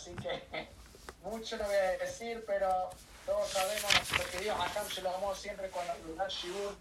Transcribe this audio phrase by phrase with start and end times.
[0.00, 0.68] así que
[1.22, 2.90] mucho no voy a decir, pero
[3.26, 6.74] todos sabemos, nuestro querido Hakam Shalom siempre cuando nos da Shibur,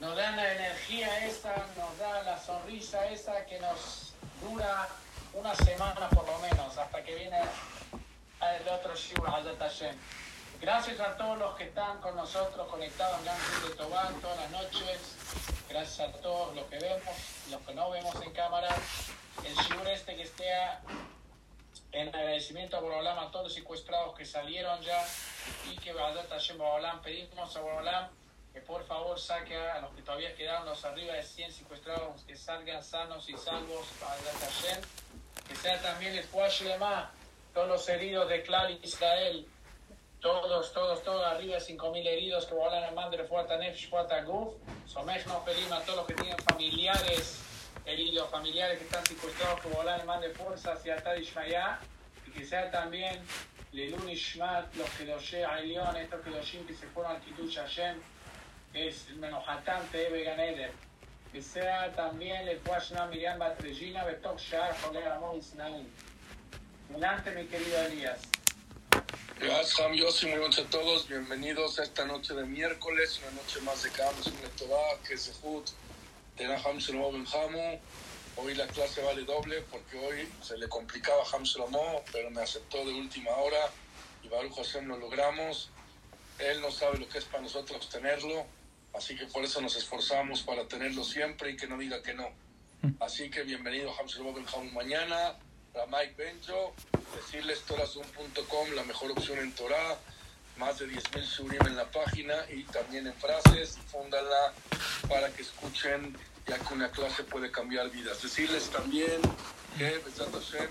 [0.00, 4.88] nos da la energía esa, nos da la sonrisa esa que nos dura
[5.32, 9.96] una semana por lo menos, hasta que viene el otro Shibur Hazat Hashem.
[10.60, 14.50] Gracias a todos los que están con nosotros conectados en Gran de Tobán todas las
[14.50, 14.98] noches.
[15.68, 17.14] Gracias a todos los que vemos,
[17.48, 18.74] los que no vemos en cámara.
[19.44, 20.44] El Shibur este que esté
[21.92, 25.04] en agradecimiento a Borolam, a todos los secuestrados que salieron ya
[25.70, 28.08] y que Borolam, pedimos a Borolam
[28.52, 32.36] que por favor saque a los que todavía quedaron, los arriba de 100 secuestrados, que
[32.36, 34.82] salgan sanos y salvos Hashem,
[35.46, 37.10] que sea también el más
[37.54, 39.46] todos los heridos de Clar Israel,
[40.20, 44.54] todos, todos, todos, arriba de 5.000 heridos que volan a Mandre, Fuata Nefesh, Fuata Guf,
[44.86, 47.47] Somech no pedimos a todos los que tienen familiares
[47.88, 52.70] heridos, familiares que están secuestrados que volan a Mandre Fuerza hacia Tad y que sea
[52.70, 53.18] también
[53.72, 54.88] Lelun Ishmat, los
[55.48, 56.30] a León, estos que
[56.66, 57.96] que se fueron al Kitush Hashem,
[58.72, 60.72] que es el Menojatán Tebe Ganeder,
[61.32, 65.86] que sea también el Fuashna Miriam Batrejina, Betok Shar, Joler Amon Isnaim.
[66.90, 68.20] Adelante, mi querido Elías.
[69.38, 71.08] Gracias, Yossi, muy buenos a todos.
[71.08, 75.64] Bienvenidos a esta noche de miércoles, una noche más de Kams, un que es Jud,
[76.38, 77.80] de Naham Shlomo Hamu.
[78.36, 82.40] Hoy la clase vale doble porque hoy se le complicaba a Ham Shlomo, pero me
[82.42, 83.58] aceptó de última hora
[84.22, 85.70] y Baruch Hashem lo logramos.
[86.38, 88.46] Él no sabe lo que es para nosotros tenerlo,
[88.94, 92.30] así que por eso nos esforzamos para tenerlo siempre y que no diga que no.
[93.00, 95.36] Así que bienvenido a Ham Shlomo Hamu mañana
[95.86, 96.74] Mike Benjo,
[97.14, 99.98] decirles torazum.com, la mejor opción en Torah,
[100.58, 104.52] más de 10.000 shurim en la página y también en frases, fúndala
[105.08, 108.22] para que escuchen, ya que una clase puede cambiar vidas.
[108.22, 109.20] Decirles también
[109.78, 110.70] que, Hashem,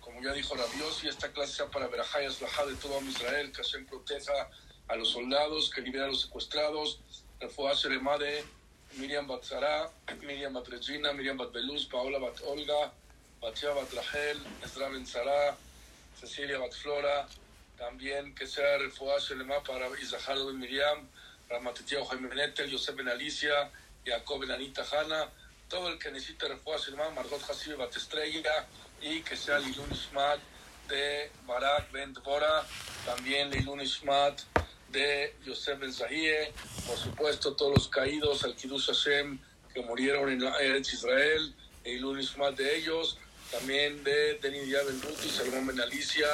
[0.00, 3.62] como ya dijo Dios y esta clase sea para Berajá y de todo Israel, que
[3.62, 4.50] Hashem proteja
[4.88, 7.00] a los soldados, que libera a los secuestrados,
[7.38, 7.74] Refuah
[8.18, 8.44] de
[8.96, 9.90] Miriam Batzara,
[10.22, 12.92] Miriam Batrejina, Miriam Batbeluz, Paola Bat Olga,
[13.40, 15.06] Batia Batrahel, Ezra Ben
[16.20, 17.26] Cecilia Batflora,
[17.80, 21.08] también que sea Refuah Shelema para Isahar Ben Miriam,
[21.48, 23.70] Ramatetiao Jaime Benetel, Yosef Ben Alicia,
[24.04, 25.30] Jacob Ben Anita Hanna,
[25.66, 28.66] todo el que necesite Refuah Shelema, Margot Hasibe Batestrella,
[29.00, 30.38] y que sea Lilun Ishmat
[30.90, 32.66] de Barak Ben Dvora,
[33.06, 34.38] también Lilun Ishmat
[34.90, 36.52] de Yosef Ben Zahie,
[36.86, 39.38] por supuesto todos los caídos al Kiddush Hashem
[39.72, 41.54] que murieron en Eretz Israel,
[41.84, 43.16] Lilun Ishmat de ellos,
[43.50, 46.28] también de Denis Díaz Ruti, Salomón Ben Alicia,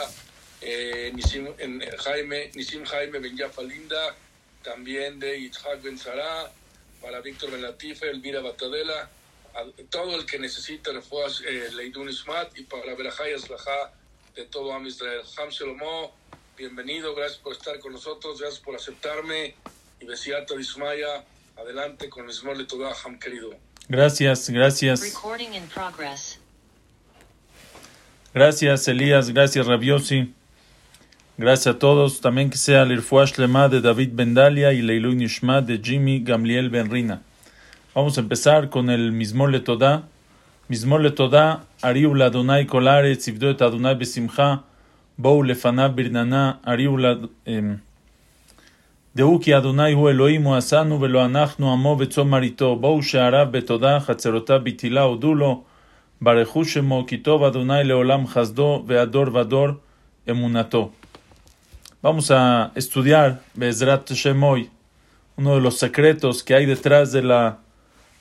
[0.60, 3.36] eh, Nisim, en, Jaime, Nisim Jaime Ben
[3.68, 4.14] Linda,
[4.62, 6.50] también de Yitzhak Ben Sara,
[7.00, 9.10] para Víctor Ben Latife, Elvira Batadela,
[9.90, 13.92] todo el que necesita refuas eh, Leidun Ismat y para Berajay Aslajá
[14.34, 15.22] de todo Am Israel.
[15.38, 16.14] Ham Shelomo,
[16.56, 19.54] bienvenido, gracias por estar con nosotros, gracias por aceptarme
[20.00, 21.24] y Besiata Ismaya,
[21.56, 23.54] adelante con Ismor Toda Ham querido.
[23.88, 25.00] Gracias, gracias.
[28.34, 29.30] Gracias, Elías.
[29.30, 30.34] Gracias, Rabiosi.
[31.37, 32.21] Gracias a todos.
[32.21, 36.69] También que sea el Irfuash Lema de David Bendalia y Leilu Nishma de Jimmy Gamliel
[36.69, 37.21] Benrina.
[37.95, 40.03] Vamos a empezar con el Mismor Le Toda.
[40.67, 44.63] Mismor Le Toda, Ariula Adonai Kolare, Tzivdo et Adonai Besimcha,
[45.17, 47.17] Bou Lefana Birnana, Ariula.
[49.15, 52.75] דעו כי אדוני הוא אלוהים, הוא עשנו ולא אנחנו עמו וצום מריתו.
[52.75, 55.63] בואו שעריו בתודה, חצרותיו בתהילה, הודו לו.
[56.21, 59.67] ברכו שמו, כי טוב אדוני לעולם חסדו, והדור ודור
[60.29, 60.91] אמונתו.
[62.06, 64.70] Vamos a estudiar Bezrat Shemoy,
[65.36, 67.58] uno de los secretos que hay detrás de la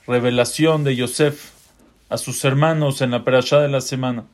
[0.08, 1.52] revelación de Yosef
[2.08, 4.24] a sus hermanos en la perashá de la semana.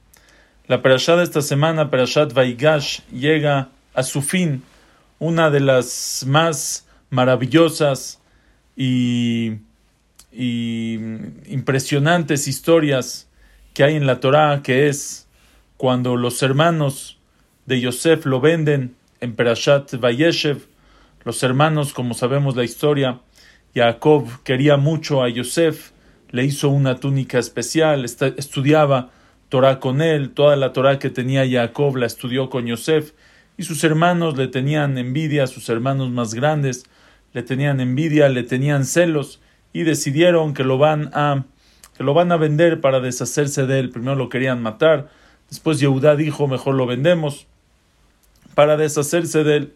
[0.69, 4.63] La perashá de esta semana, Perashat Vaigash, llega a su fin,
[5.19, 8.23] una de las más maravillosas
[8.75, 9.59] y,
[10.33, 10.95] y
[11.45, 13.29] impresionantes historias
[13.75, 15.29] que hay en la Torá, que es
[15.77, 17.19] cuando los hermanos
[17.67, 20.67] de Yosef lo venden en Perashat Vayeshev.
[21.25, 23.21] Los hermanos, como sabemos la historia,
[23.75, 25.93] Jacob quería mucho a Yosef,
[26.31, 29.11] le hizo una túnica especial, estudiaba
[29.49, 33.13] Torah con él, toda la Torah que tenía Jacob la estudió con Yosef,
[33.57, 36.85] y sus hermanos le tenían envidia, sus hermanos más grandes
[37.33, 39.41] le tenían envidia, le tenían celos,
[39.73, 41.45] y decidieron que lo van a
[41.97, 43.91] que lo van a vender para deshacerse de él.
[43.91, 45.11] Primero lo querían matar,
[45.49, 47.47] después Yehudá dijo, mejor lo vendemos
[48.55, 49.75] para deshacerse de él.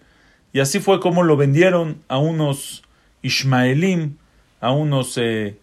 [0.52, 2.82] Y así fue como lo vendieron a unos
[3.22, 4.16] Ishmaelim,
[4.60, 5.58] a unos eh,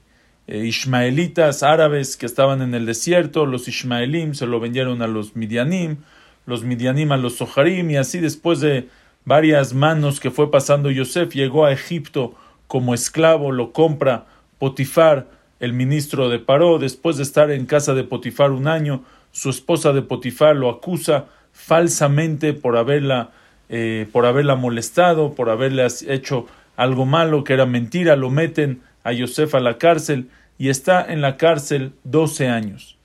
[0.45, 5.37] eh, ismaelitas árabes que estaban en el desierto, los ismaelim se lo vendieron a los
[5.37, 5.97] midianim,
[6.45, 8.89] los midianim a los soharim, y así después de
[9.23, 12.35] varias manos que fue pasando Yosef, llegó a Egipto
[12.67, 14.25] como esclavo, lo compra
[14.59, 15.27] Potifar,
[15.61, 19.93] el ministro de Paró, después de estar en casa de Potifar un año, su esposa
[19.93, 23.31] de Potifar lo acusa falsamente por haberla,
[23.69, 29.13] eh, por haberla molestado, por haberle hecho algo malo que era mentira, lo meten a
[29.13, 32.97] Yosef a la cárcel y está en la cárcel 12 años.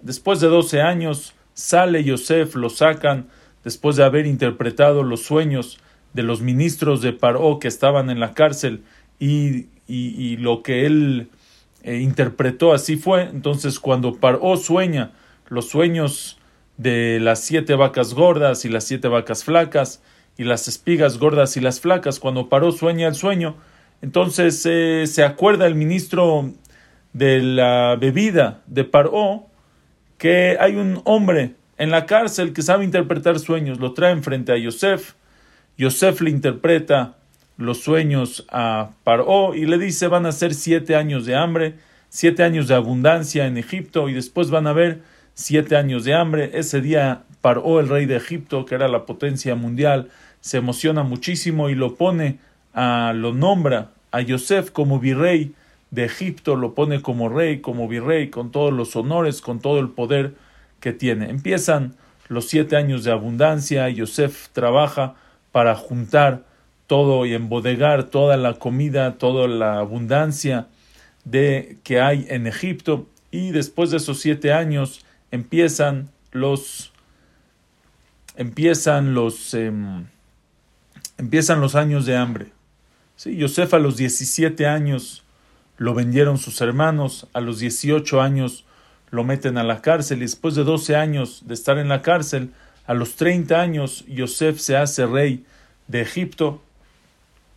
[0.00, 3.26] Después de 12 años sale Yosef, lo sacan,
[3.64, 5.80] después de haber interpretado los sueños
[6.12, 8.82] de los ministros de Paró que estaban en la cárcel
[9.18, 11.28] y, y, lo que él
[11.82, 13.22] eh, interpretó así fue.
[13.22, 15.12] Entonces cuando Paró sueña
[15.48, 16.38] los sueños
[16.76, 20.02] de las siete vacas gordas y las siete vacas flacas
[20.36, 23.56] y las espigas gordas y las flacas, cuando Paró sueña el sueño,
[24.02, 26.52] entonces eh, se acuerda el ministro
[27.12, 29.46] de la bebida de Paró
[30.18, 34.58] que hay un hombre en la cárcel que sabe interpretar sueños, lo traen frente a
[34.58, 35.14] Yosef,
[35.78, 37.16] Yosef le interpreta
[37.56, 41.74] los sueños a Paró y le dice van a ser siete años de hambre,
[42.10, 45.02] siete años de abundancia en Egipto y después van a haber
[45.36, 46.50] siete años de hambre.
[46.54, 50.08] Ese día Paró, el rey de Egipto, que era la potencia mundial,
[50.40, 52.38] se emociona muchísimo y lo pone,
[52.74, 55.54] a, lo nombra a Yosef como virrey
[55.92, 59.90] de Egipto, lo pone como rey, como virrey, con todos los honores, con todo el
[59.90, 60.34] poder
[60.80, 61.30] que tiene.
[61.30, 61.94] Empiezan
[62.28, 65.14] los siete años de abundancia, Yosef trabaja
[65.52, 66.42] para juntar
[66.88, 70.66] todo y embodegar toda la comida, toda la abundancia
[71.24, 76.92] de que hay en Egipto y después de esos siete años empiezan los
[78.36, 80.06] empiezan los em,
[81.18, 82.46] empiezan los años de hambre.
[83.16, 85.24] Sí, Yosef a los 17 años
[85.78, 88.64] lo vendieron sus hermanos, a los 18 años
[89.10, 92.52] lo meten a la cárcel y después de 12 años de estar en la cárcel,
[92.86, 95.44] a los 30 años Yosef se hace rey
[95.88, 96.62] de Egipto,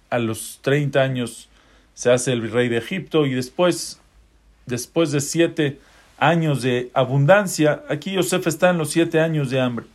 [0.09, 1.49] a los 30 años
[1.93, 3.99] se hace el rey de Egipto y después,
[4.65, 5.79] después de siete
[6.19, 9.85] años de abundancia, aquí Yosef está en los siete años de hambre.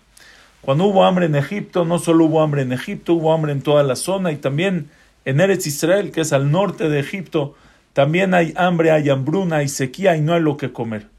[0.61, 3.83] Cuando hubo hambre en Egipto, no solo hubo hambre en Egipto, hubo hambre en toda
[3.83, 4.91] la zona y también
[5.25, 7.55] en Eretz Israel, que es al norte de Egipto,
[7.93, 11.15] también hay hambre, hay hambruna, hay sequía y no hay lo que comer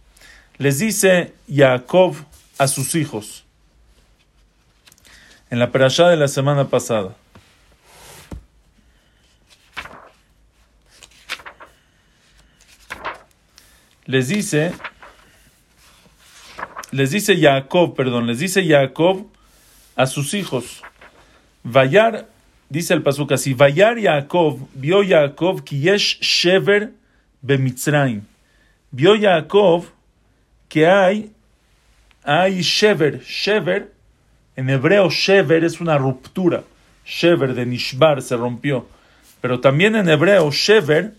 [0.57, 2.15] les dice Jacob
[2.57, 3.43] a sus hijos
[5.49, 7.15] en la perashá de la semana pasada.
[14.05, 14.73] Les dice,
[16.95, 19.27] les dice Jacob, perdón, les dice Jacob
[19.97, 20.81] a sus hijos.
[21.63, 22.29] Vayar,
[22.69, 26.93] dice el pasuk así, Vayar Jacob, vio Jacob que yesh shever
[27.41, 28.21] bemitzrayim.
[28.91, 29.85] Vio Jacob
[30.69, 31.31] que hay,
[32.23, 33.21] hay shever.
[33.23, 33.91] Shever,
[34.55, 36.63] en hebreo shever es una ruptura.
[37.05, 38.87] Shever de Nishbar se rompió.
[39.41, 41.13] Pero también en hebreo shever,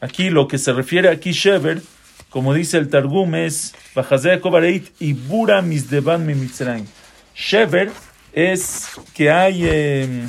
[0.00, 1.82] aquí lo que se refiere aquí shever,
[2.34, 3.76] como dice el Targum, es
[4.98, 6.84] y bura misdeban mitzrayim.
[7.32, 7.92] Shever
[8.32, 10.28] es que hay, eh,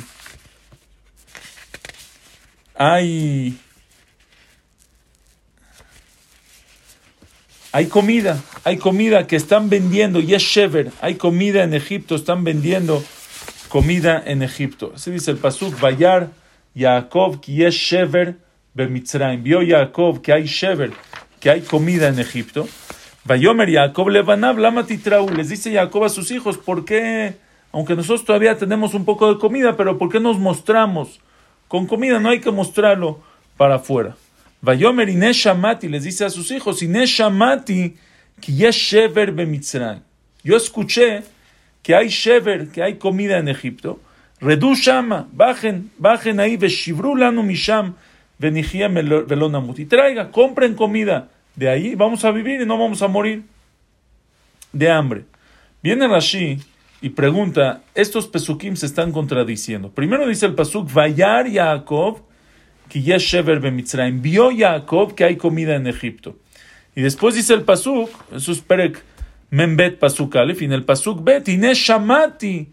[2.76, 3.58] hay
[7.72, 12.44] Hay comida, hay comida que están vendiendo, y es Shever, hay comida en Egipto, están
[12.44, 13.04] vendiendo
[13.68, 14.92] comida en Egipto.
[14.94, 16.30] Así dice el Pasuk, Bayar
[16.72, 18.36] Yaakov, que es Shever
[18.74, 19.42] Bemitzrayim.
[19.42, 20.92] Vio Yaakov que hay Shever,
[21.40, 22.68] que hay comida en Egipto.
[23.24, 25.28] Vayomer Yaakov Levanav, Lama Titrau.
[25.30, 27.36] Les dice Jacob a sus hijos, ¿por qué?
[27.72, 31.20] Aunque nosotros todavía tenemos un poco de comida, pero ¿por qué nos mostramos?
[31.68, 33.20] Con comida no hay que mostrarlo
[33.56, 34.16] para afuera.
[34.60, 36.78] Vayomer Ineshamati les dice a sus hijos,
[38.40, 40.02] que yesh shever bemitzrayim.
[40.42, 41.22] Yo escuché
[41.82, 44.00] que hay shever, que hay comida en Egipto.
[44.40, 47.94] Redu shama, bajen, bajen ahí, veshivru lanu misham,
[48.38, 48.94] venijiem
[49.26, 49.78] velonamut.
[49.78, 51.28] Y traiga, compren comida.
[51.54, 53.44] De ahí vamos a vivir y no vamos a morir
[54.72, 55.24] de hambre.
[55.82, 56.58] Viene Rashi
[57.00, 59.90] y pregunta, estos pesukim se están contradiciendo.
[59.90, 62.22] Primero dice el pasuk, Vayar Yaakov,
[62.88, 64.20] que yesh shever bemitzrayim.
[64.20, 66.36] Vio Jacob que hay comida en Egipto.
[66.94, 69.02] Y después dice el pasuk, eso es perek
[69.50, 72.68] membet pasuk alef, y en el pasuk bet, ine shamati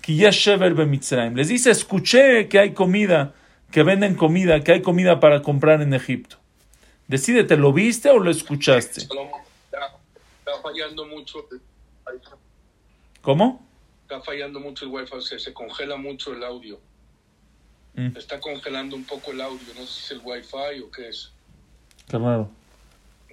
[0.00, 1.34] que yesh shever bemitzrayim.
[1.34, 3.34] Les dice, escuché que hay comida,
[3.74, 6.36] que venden comida, que hay comida para comprar en Egipto.
[7.08, 9.00] Decídete, ¿lo viste o lo escuchaste?
[9.00, 11.48] Está fallando mucho.
[13.20, 13.66] ¿Cómo?
[14.02, 16.78] Está fallando mucho el wifi, se, se congela mucho el audio.
[17.94, 18.16] Mm.
[18.16, 21.32] Está congelando un poco el audio, no sé si es el wifi o qué es.
[22.06, 22.48] Qué raro.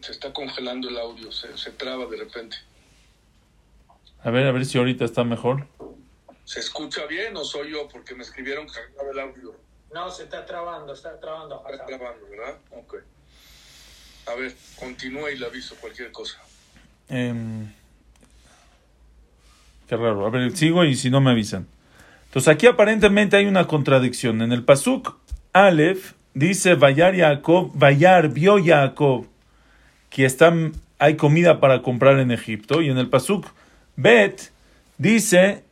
[0.02, 2.58] Se está congelando el audio, se, se traba de repente.
[4.24, 5.68] A ver, a ver si ahorita está mejor.
[6.46, 7.88] ¿Se escucha bien o soy yo?
[7.88, 8.80] Porque me escribieron que
[9.12, 9.71] el audio.
[9.94, 11.64] No, se está trabando, está trabando.
[11.70, 12.58] Está grabando, ¿verdad?
[12.72, 12.96] Ok.
[14.28, 16.40] A ver, continúa y le aviso cualquier cosa.
[17.10, 17.72] Em,
[19.88, 20.26] qué raro.
[20.26, 21.68] A ver, sigo y si no me avisan.
[22.26, 24.42] Entonces aquí aparentemente hay una contradicción.
[24.42, 25.18] En el Pasuk
[25.52, 29.28] Aleph dice Vayar Jacob, Vayar vio Jacob
[30.10, 32.82] que están, hay comida para comprar en Egipto.
[32.82, 33.48] Y en el Pasuk
[33.98, 34.52] Bet
[34.98, 35.64] dice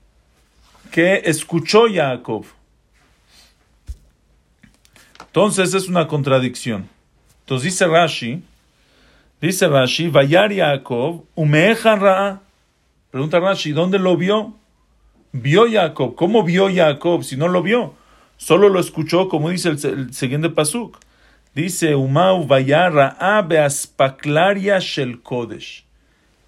[0.92, 2.46] que escuchó Jacob.
[5.30, 6.90] Entonces es una contradicción.
[7.42, 8.42] Entonces dice Rashi,
[9.40, 10.52] dice Rashi, Vayar
[11.36, 12.42] Umeechan Ra.
[13.12, 14.56] Pregunta Rashi, ¿dónde lo vio?
[15.32, 16.16] Vio Jacob.
[16.16, 17.94] ¿Cómo vio Jacob si no lo vio?
[18.38, 20.98] Solo lo escuchó, como dice el, siguiente pasuk.
[21.54, 25.86] Dice Umau Vayar Ra Beaspaklaria Shel Kodesh.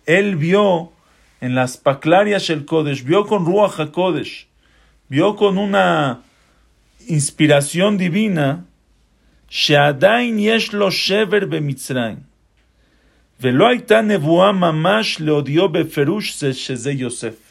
[0.08, 0.92] Él vio
[1.40, 4.48] en las Paklarias Shel Kodesh, vio con Ruach HaKodesh,
[5.08, 6.22] vio con una
[7.08, 8.66] inspiración divina,
[9.51, 12.17] שעדיין יש לו שבר במצרים.
[13.41, 17.47] ולא הייתה נבואה ממש להודיעו בפירוש שזה יוסף.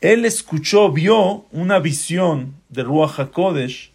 [0.00, 3.90] Él escuchó, vio una visión de Ruach HaKodesh,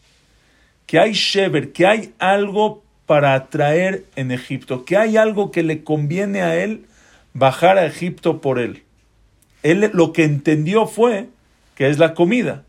[0.85, 5.83] que hay shever, que hay algo para atraer en Egipto, que hay algo que le
[5.83, 6.85] conviene a él
[7.33, 8.83] bajar a Egipto por él.
[9.63, 11.29] Él lo que entendió fue
[11.75, 12.63] que es la comida.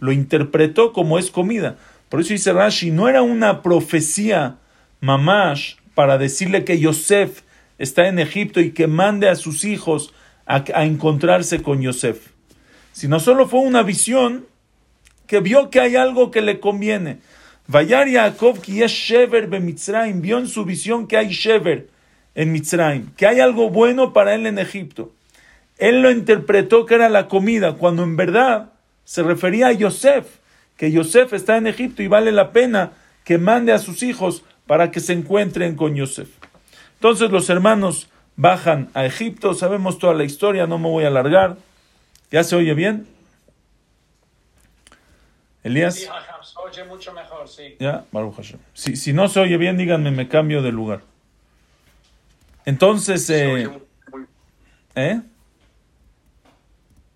[0.00, 1.76] Lo interpretó como es comida.
[2.09, 4.57] Por eso dice Rashi, no era una profecía
[5.01, 7.41] mamash para decirle que Yosef
[7.77, 10.13] está en Egipto y que mande a sus hijos
[10.45, 12.31] a, encontrarse con Yosef.
[12.93, 14.45] Sino solo fue una visión
[15.27, 17.19] que vio que hay algo que le conviene.
[17.67, 21.89] Vayar Yaakov que es Shever Mitzrayim, vio en su visión que hay Shever
[22.33, 25.11] en Mitzrayim, que hay algo bueno para él en Egipto.
[25.77, 28.71] Él lo interpretó que era la comida, cuando en verdad
[29.03, 30.25] se refería a Yosef,
[30.77, 32.91] que Yosef está en Egipto y vale la pena
[33.23, 36.29] que mande a sus hijos para que se encuentren con Yosef.
[36.95, 41.57] Entonces los hermanos bajan a Egipto, sabemos toda la historia, no me voy a alargar.
[42.31, 43.07] ¿Ya se oye bien?
[45.63, 45.95] Elías.
[45.95, 46.09] Sí, se
[46.63, 47.75] oye mucho mejor, sí.
[47.79, 48.59] Ya, Baruch Hashem.
[48.73, 51.01] Si, si no se oye bien, díganme, me cambio de lugar.
[52.65, 53.67] Entonces, Se eh, oye
[54.11, 54.25] muy-
[54.95, 55.21] ¿eh?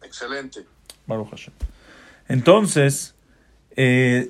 [0.02, 0.66] excelente.
[1.06, 1.54] Baruch Hashem.
[2.28, 3.16] Entonces,
[3.76, 4.30] eh,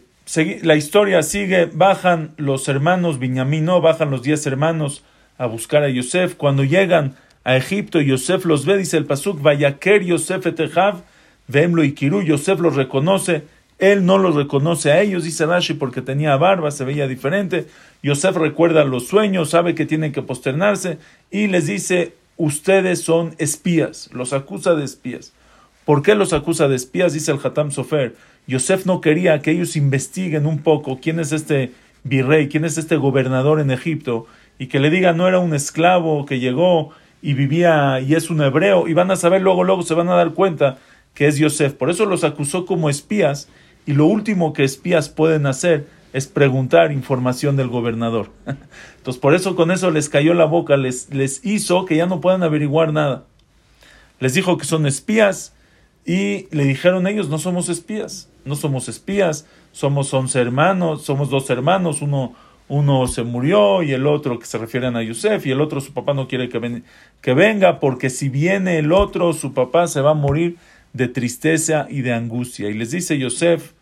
[0.62, 5.04] la historia sigue, bajan los hermanos Binyamin, no, bajan los diez hermanos
[5.38, 6.36] a buscar a Yosef.
[6.36, 11.02] Cuando llegan a Egipto, Yosef los ve, dice el Pasuk, Vayaker Yosef etejav,
[11.48, 13.44] vemlo y Kiru, Yosef los reconoce,
[13.80, 17.66] él no los reconoce a ellos, dice Rashi, porque tenía barba, se veía diferente.
[18.04, 21.00] Yosef recuerda los sueños, sabe que tienen que posternarse
[21.32, 25.34] y les dice, ustedes son espías, los acusa de espías.
[25.84, 27.14] ¿Por qué los acusa de espías?
[27.14, 28.16] Dice el Hatam Sofer.
[28.48, 31.72] Yosef no quería que ellos investiguen un poco quién es este
[32.04, 34.26] virrey, quién es este gobernador en Egipto,
[34.58, 38.42] y que le digan no era un esclavo que llegó y vivía y es un
[38.42, 40.80] hebreo, y van a saber luego, luego se van a dar cuenta
[41.14, 41.74] que es Yosef.
[41.74, 43.48] Por eso los acusó como espías,
[43.86, 48.32] y lo último que espías pueden hacer es preguntar información del gobernador.
[48.98, 52.22] Entonces, por eso con eso les cayó la boca, les, les hizo que ya no
[52.22, 53.26] puedan averiguar nada.
[54.20, 55.54] Les dijo que son espías
[56.06, 61.50] y le dijeron ellos, no somos espías, no somos espías, somos once hermanos, somos dos
[61.50, 62.36] hermanos, uno,
[62.68, 65.94] uno se murió y el otro que se refieren a Yosef y el otro su
[65.94, 66.84] papá no quiere que,
[67.22, 70.58] que venga porque si viene el otro su papá se va a morir
[70.94, 72.70] de tristeza y de angustia.
[72.70, 73.74] Y les dice Yosef,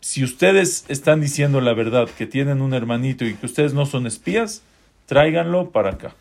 [0.00, 4.06] si ustedes están diciendo la verdad, que tienen un hermanito y que ustedes no son
[4.06, 4.62] espías,
[5.06, 6.14] tráiganlo para acá.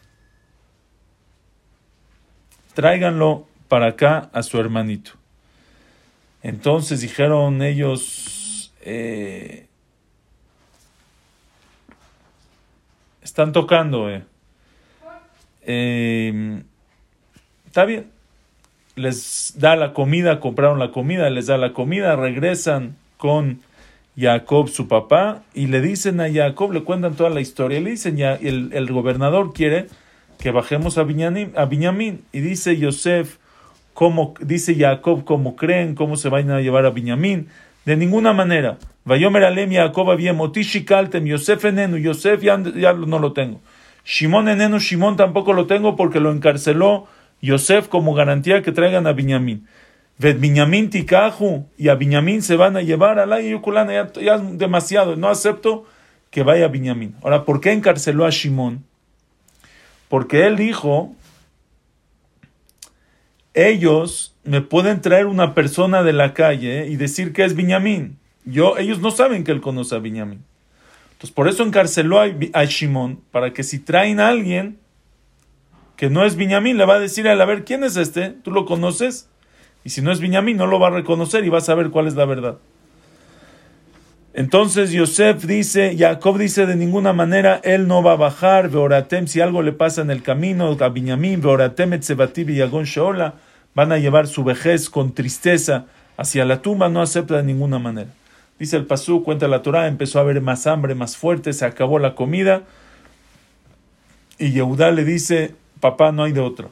[2.73, 5.11] Tráiganlo para acá a su hermanito.
[6.45, 9.65] Entonces dijeron ellos, eh,
[13.23, 14.23] están tocando, eh.
[15.63, 16.61] Eh,
[17.65, 18.11] está bien.
[18.95, 23.61] Les da la comida, compraron la comida, les da la comida, regresan con
[24.15, 28.17] Jacob, su papá, y le dicen a Jacob, le cuentan toda la historia, le dicen
[28.17, 29.87] ya, el, el gobernador quiere
[30.37, 31.67] que bajemos a Binyamin, a
[32.31, 33.39] y dice Yosef,
[34.41, 37.47] dice Jacob, cómo creen, cómo se van a llevar a Binyamin,
[37.85, 38.77] de ninguna manera.
[39.05, 43.61] Vayomer alem Jacob abiem, otishikaltem, Yosef enenu, Yosef ya, ya no lo tengo.
[44.03, 47.07] Shimón enenu, Shimón tampoco lo tengo porque lo encarceló
[47.41, 49.67] Yosef como garantía que traigan a Binyamin.
[50.17, 54.35] Ved Binyamin tikahu, y a Binyamin se van a llevar a la Yukulana, ya, ya
[54.35, 55.85] es demasiado, no acepto
[56.31, 57.15] que vaya a Binyamin.
[57.21, 58.83] Ahora, ¿por qué encarceló a Shimón?
[60.09, 61.13] porque él dijo,
[63.55, 68.19] ellos me pueden traer una persona de la calle y decir que es Binyamin.
[68.43, 70.43] Yo, ellos no saben que él conoce a Binyamin.
[71.13, 72.67] Entonces, por eso encarceló a, a
[73.31, 74.77] para que si traen a alguien
[75.95, 78.29] que no es Binyamin, le va a decir a él, a ver, ¿quién es este?
[78.29, 79.29] ¿Tú lo conoces?
[79.85, 82.07] Y si no es Binyamin, no lo va a reconocer y va a saber cuál
[82.07, 82.57] es la verdad.
[84.37, 89.39] Entonces Yosef dice, Jacob dice, de ninguna manera él no va a bajar, Veoratem, si
[89.39, 93.35] algo le pasa en el camino, a Binyamin, Etzebativ y Yagon Sheola,
[93.73, 95.85] van a llevar su vejez con tristeza
[96.17, 98.09] hacia la tumba, no acepta de ninguna manera.
[98.59, 101.97] Dice el Pasú, cuenta la Torah, empezó a haber más hambre, más fuerte, se acabó
[101.97, 102.63] la comida.
[104.37, 106.71] Y Yehudá le dice, papá, no hay de otro.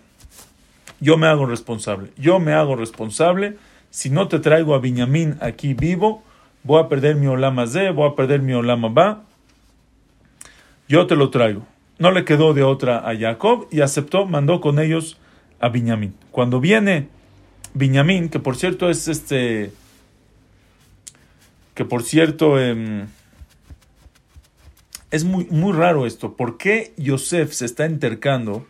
[0.99, 2.09] Yo me hago responsable.
[2.17, 3.55] Yo me hago responsable.
[3.89, 6.23] Si no te traigo a Binyamin aquí vivo,
[6.63, 9.23] voy a perder mi olama Z, voy a perder mi olama Ba.
[10.87, 11.65] Yo te lo traigo.
[11.99, 15.17] No le quedó de otra a Jacob y aceptó, mandó con ellos
[15.59, 16.13] a Binyamin.
[16.31, 17.07] Cuando viene
[17.73, 19.71] Binyamin, que por cierto es este,
[21.73, 23.07] que por cierto em,
[25.11, 26.33] es muy, muy raro esto.
[26.33, 28.65] ¿Por qué Yosef se está entercando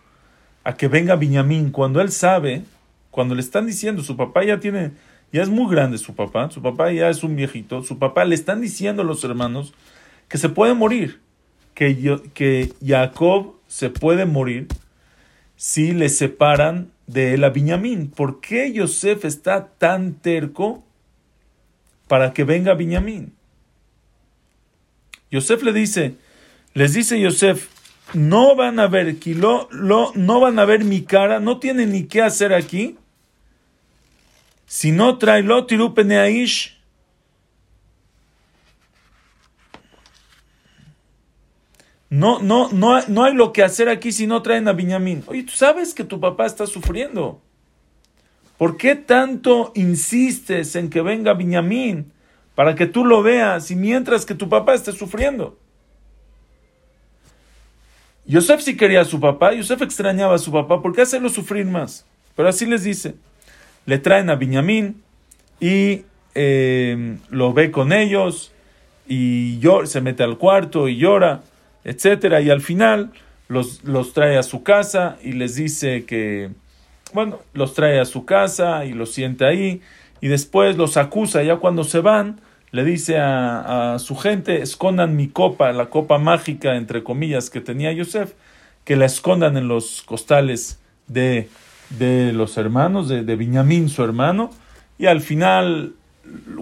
[0.64, 2.64] a que venga Binyamin cuando él sabe,
[3.12, 4.92] cuando le están diciendo, su papá ya tiene,
[5.34, 8.36] ya es muy grande su papá, su papá ya es un viejito, su papá le
[8.36, 9.74] están diciendo a los hermanos
[10.30, 11.20] que se puede morir,
[11.74, 14.68] que, que Jacob se puede morir
[15.56, 18.12] si le separan de él a Binyamin.
[18.12, 20.84] ¿Por qué Yosef está tan terco
[22.08, 23.34] para que venga Binyamin?
[25.32, 26.14] Yosef le dice,
[26.76, 27.70] les dice Yosef,
[28.14, 32.22] no van a ver, lo, no van a ver mi cara, no tienen ni qué
[32.22, 32.98] hacer aquí.
[34.66, 36.78] Si no trae lo aish,
[42.10, 45.24] no, no, no, no hay lo que hacer aquí si no traen a Binyamin.
[45.28, 47.42] Oye, tú sabes que tu papá está sufriendo.
[48.58, 52.12] ¿Por qué tanto insistes en que venga Binyamin
[52.56, 55.58] para que tú lo veas y mientras que tu papá esté sufriendo?
[58.26, 61.66] Yosef sí quería a su papá, Yosef extrañaba a su papá, ¿por qué hacerlo sufrir
[61.66, 62.06] más?
[62.36, 63.16] Pero así les dice.
[63.86, 65.02] Le traen a Binyamin
[65.60, 66.04] y
[66.36, 68.52] eh, lo ve con ellos
[69.08, 71.42] y se mete al cuarto y llora,
[71.84, 73.12] etcétera, y al final
[73.48, 76.52] los, los trae a su casa y les dice que,
[77.14, 79.82] bueno, los trae a su casa y los siente ahí
[80.22, 81.44] y después los acusa.
[81.44, 82.40] Ya cuando se van
[82.72, 87.92] le dice a, su gente, escondan mi copa, la copa mágica, entre comillas, que tenía
[87.92, 88.34] Yosef,
[88.84, 91.50] que la escondan en los costales de,
[91.98, 94.52] de los hermanos, de, de Binyamin, su hermano,
[94.98, 95.94] y al final,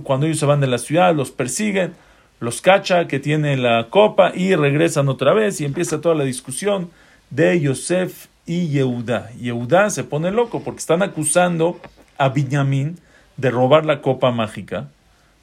[0.03, 1.93] cuando ellos se van de la ciudad, los persiguen,
[2.39, 6.89] los cacha que tiene la copa y regresan otra vez y empieza toda la discusión
[7.29, 9.31] de Yosef y Yehuda.
[9.39, 11.79] Yehuda se pone loco porque están acusando
[12.17, 12.97] a Binyamin
[13.37, 14.87] de robar la copa mágica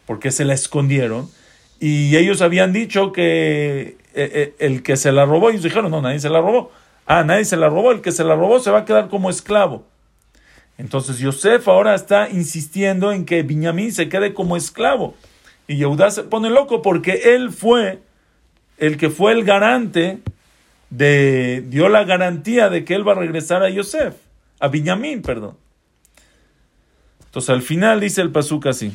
[0.07, 1.29] porque se la escondieron.
[1.81, 6.01] Y ellos habían dicho que eh, eh, el que se la robó, ellos dijeron, no,
[6.03, 6.73] nadie se la robó.
[7.11, 9.31] Ah, nadie se la robó, el que se la robó se va a quedar como
[9.31, 9.87] esclavo.
[10.77, 15.15] Entonces Yosef ahora está insistiendo en que Binyamin se quede como esclavo.
[15.67, 18.01] Y Yehudá se pone loco porque él fue
[18.77, 20.21] el que fue el garante
[20.91, 24.15] de, dio la garantía de que él va a regresar a Yosef,
[24.61, 25.57] a Binyamin, perdón.
[27.25, 28.93] Entonces al final dice el Pasuk así.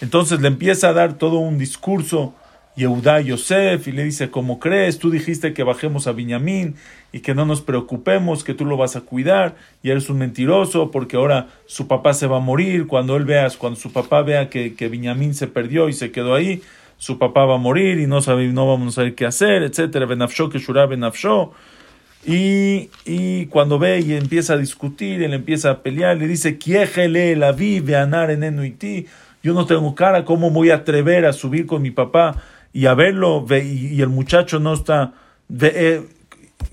[0.00, 2.34] Entonces le empieza a dar todo un discurso
[2.76, 4.98] Yehudá Yosef y le dice, ¿cómo crees?
[4.98, 6.76] Tú dijiste que bajemos a Binyamin
[7.10, 10.90] y que no nos preocupemos, que tú lo vas a cuidar y eres un mentiroso
[10.90, 12.86] porque ahora su papá se va a morir.
[12.86, 16.62] Cuando él vea, cuando su papá vea que, que se perdió y se quedó ahí,
[16.98, 20.04] su papá va a morir y no, sabe, no vamos a saber qué hacer, etcétera.
[20.04, 20.50] Benafsho
[20.88, 21.52] benafsho.
[22.26, 27.36] Y, y cuando ve y empieza a discutir, él empieza a pelear, le dice, Kiejele
[27.36, 28.42] la vive anar en
[29.42, 32.42] yo no tengo cara, ¿cómo voy a atrever a subir con mi papá
[32.76, 35.14] y a verlo y, el muchacho no está
[35.60, 36.06] eh,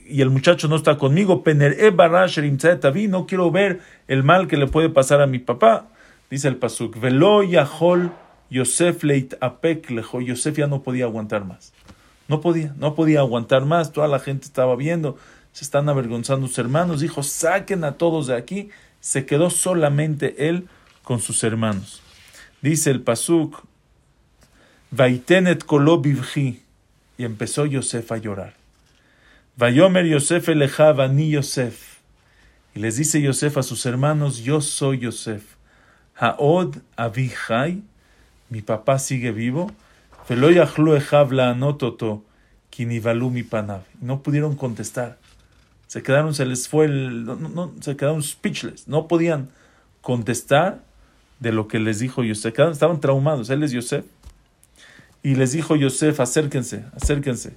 [0.06, 5.22] y el muchacho no está conmigo, no quiero ver el mal que le puede pasar
[5.22, 5.88] a mi papá,
[6.30, 8.12] dice el pasuk, velo yahol
[8.50, 11.72] Yosef leit apek lejo, Yosef ya no podía aguantar más,
[12.28, 15.18] no podía, no podía aguantar más, toda la gente estaba viendo,
[15.54, 20.68] se están avergonzando sus hermanos, dijo, saquen a todos de aquí, se quedó solamente él
[21.02, 22.02] con sus hermanos.
[22.62, 23.64] Dice el Pasuk,
[24.96, 25.66] Vaitenet
[27.18, 28.54] y empezó Yosef a llorar.
[29.58, 31.98] Vayomer Yosef elejaba ni Yosef.
[32.76, 35.56] Y les dice Yosef a sus hermanos, yo soy Yosef.
[36.16, 37.82] Haod avijai,
[38.50, 39.72] mi papá sigue vivo.
[44.00, 45.18] No pudieron contestar.
[45.88, 47.26] Se quedaron, se les fue el.
[47.26, 48.88] No, se quedaron speechless.
[48.88, 49.50] No podían
[50.02, 50.84] contestar
[51.40, 52.60] de lo que les dijo Yosef.
[52.60, 53.50] Estaban traumados.
[53.50, 54.06] Él es Yosef.
[55.24, 57.54] Y les dijo Yosef: acérquense, acérquense.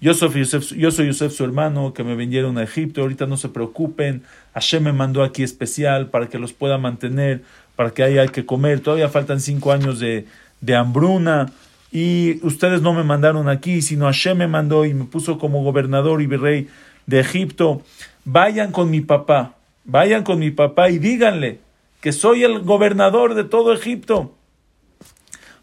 [0.00, 3.00] Yo soy, Yosef, yo soy su hermano, que me vinieron a Egipto.
[3.00, 4.22] Ahorita no se preocupen.
[4.52, 7.42] Hashem me mandó aquí especial para que los pueda mantener,
[7.76, 8.80] para que haya que comer.
[8.80, 10.26] Todavía faltan cinco años de,
[10.60, 11.52] de hambruna
[11.94, 16.20] y ustedes no me mandaron aquí, sino Hashem me mandó y me puso como gobernador
[16.22, 16.68] y virrey
[17.06, 17.82] de Egipto.
[18.24, 21.60] Vayan con mi papá, vayan con mi papá y díganle
[22.00, 24.34] que soy el gobernador de todo Egipto.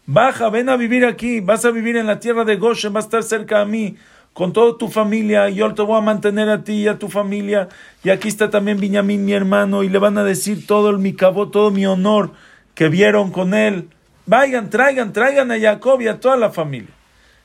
[0.06, 3.06] Baja, ven a vivir aquí, vas a vivir en la tierra de Goshen, vas a
[3.06, 3.96] estar cerca a mí,
[4.32, 7.68] con toda tu familia, yo te voy a mantener a ti y a tu familia.
[8.02, 11.12] Y aquí está también Benjamín, mi hermano, y le van a decir todo el mi
[11.12, 12.32] cabo, todo mi honor
[12.74, 13.90] que vieron con él.
[14.26, 16.90] Vayan, traigan, traigan a Jacob y a toda la familia.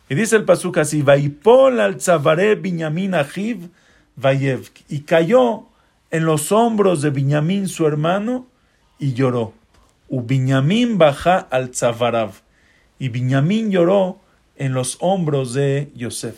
[0.10, 3.70] Y dice el pasuk así, Vaipol al tzavare Binyamin Ajiv
[4.16, 4.70] Vayev.
[4.88, 5.66] Y cayó
[6.10, 8.48] en los hombros de Binyamin su hermano
[8.98, 9.54] y lloró.
[10.08, 12.47] U Binyamin baja al tzavarav.
[13.00, 14.20] Y Binyamin lloró
[14.56, 16.36] en los hombros de Yosef.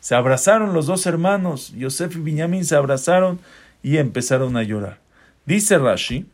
[0.00, 3.38] Se abrazaron los dos hermanos, Yosef y Binyamin se abrazaron
[3.82, 4.98] y empezaron a llorar.
[5.46, 6.26] Dice Rashi,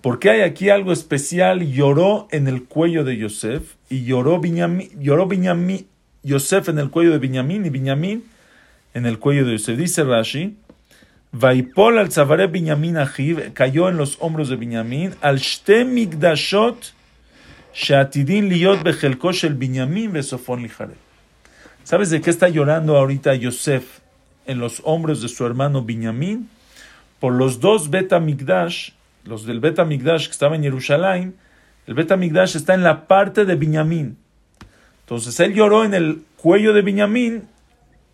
[0.00, 5.28] porque hay aquí algo especial, lloró en el cuello de Yosef y lloró Binyamin, lloró
[6.22, 8.24] Yosef en el cuello de Binyamin y Binyamin
[8.92, 9.78] en el cuello de Yosef.
[9.78, 10.56] Dice Rashi,
[11.32, 16.92] Vaipol al Binyamin Ajiv, cayó en los hombros de Binyamin, al Shte Migdashot,
[21.84, 24.00] ¿Sabes de qué está llorando ahorita Yosef
[24.46, 26.48] en los hombros de su hermano Binyamin?
[27.20, 28.90] Por los dos Beta Migdash
[29.24, 31.36] los del Bet Amigdash que estaba en Jerusalén,
[31.86, 34.16] el Bet Amigdash está en la parte de Binyamin.
[35.00, 37.44] Entonces él lloró en el cuello de Binyamin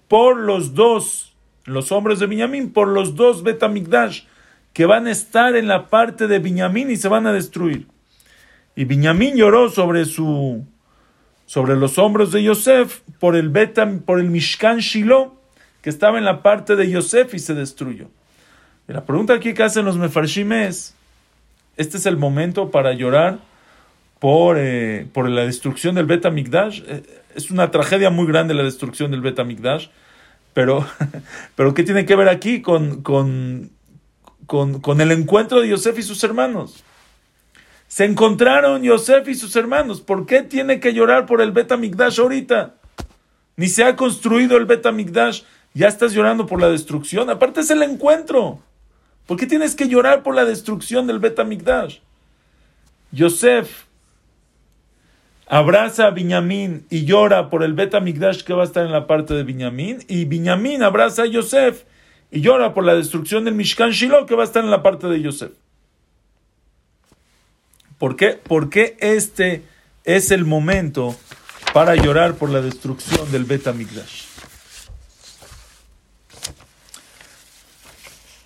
[0.08, 4.22] por los dos, los hombres de Binyamin, por los dos Bet Amigdash
[4.72, 7.88] que van a estar en la parte de Binyamin y se van a destruir.
[8.76, 10.64] Y Binyamin lloró sobre su
[11.46, 15.36] sobre los hombros de Yosef por el Betam, por el Mishkan Shiloh
[15.82, 18.06] que estaba en la parte de Yosef y se destruyó.
[18.88, 20.94] Y la pregunta aquí que hacen los mefarshim es
[21.76, 23.38] este es el momento para llorar
[24.18, 26.82] por, eh, por la destrucción del Bet Mikdash.
[26.86, 27.02] Eh,
[27.34, 29.88] es una tragedia muy grande la destrucción del Bet Mikdash,
[30.52, 30.86] pero,
[31.56, 33.70] pero ¿qué tiene que ver aquí con, con,
[34.46, 36.84] con, el encuentro de Yosef y sus hermanos?
[37.90, 40.00] Se encontraron Yosef y sus hermanos.
[40.00, 42.76] ¿Por qué tiene que llorar por el Bet Mikdash ahorita?
[43.56, 45.42] Ni se ha construido el Bet Mikdash.
[45.74, 47.28] Ya estás llorando por la destrucción.
[47.30, 48.60] Aparte es el encuentro.
[49.26, 51.40] ¿Por qué tienes que llorar por la destrucción del Bet
[53.10, 53.86] Yosef
[55.48, 57.90] abraza a Binyamin y llora por el Bet
[58.44, 60.04] que va a estar en la parte de Binyamin.
[60.06, 61.82] Y Binyamin abraza a Yosef
[62.30, 65.08] y llora por la destrucción del Mishkan Shiloh que va a estar en la parte
[65.08, 65.50] de Yosef.
[68.00, 68.30] ¿Por qué?
[68.42, 69.62] Porque este
[70.04, 71.14] es el momento
[71.74, 73.68] para llorar por la destrucción del Bet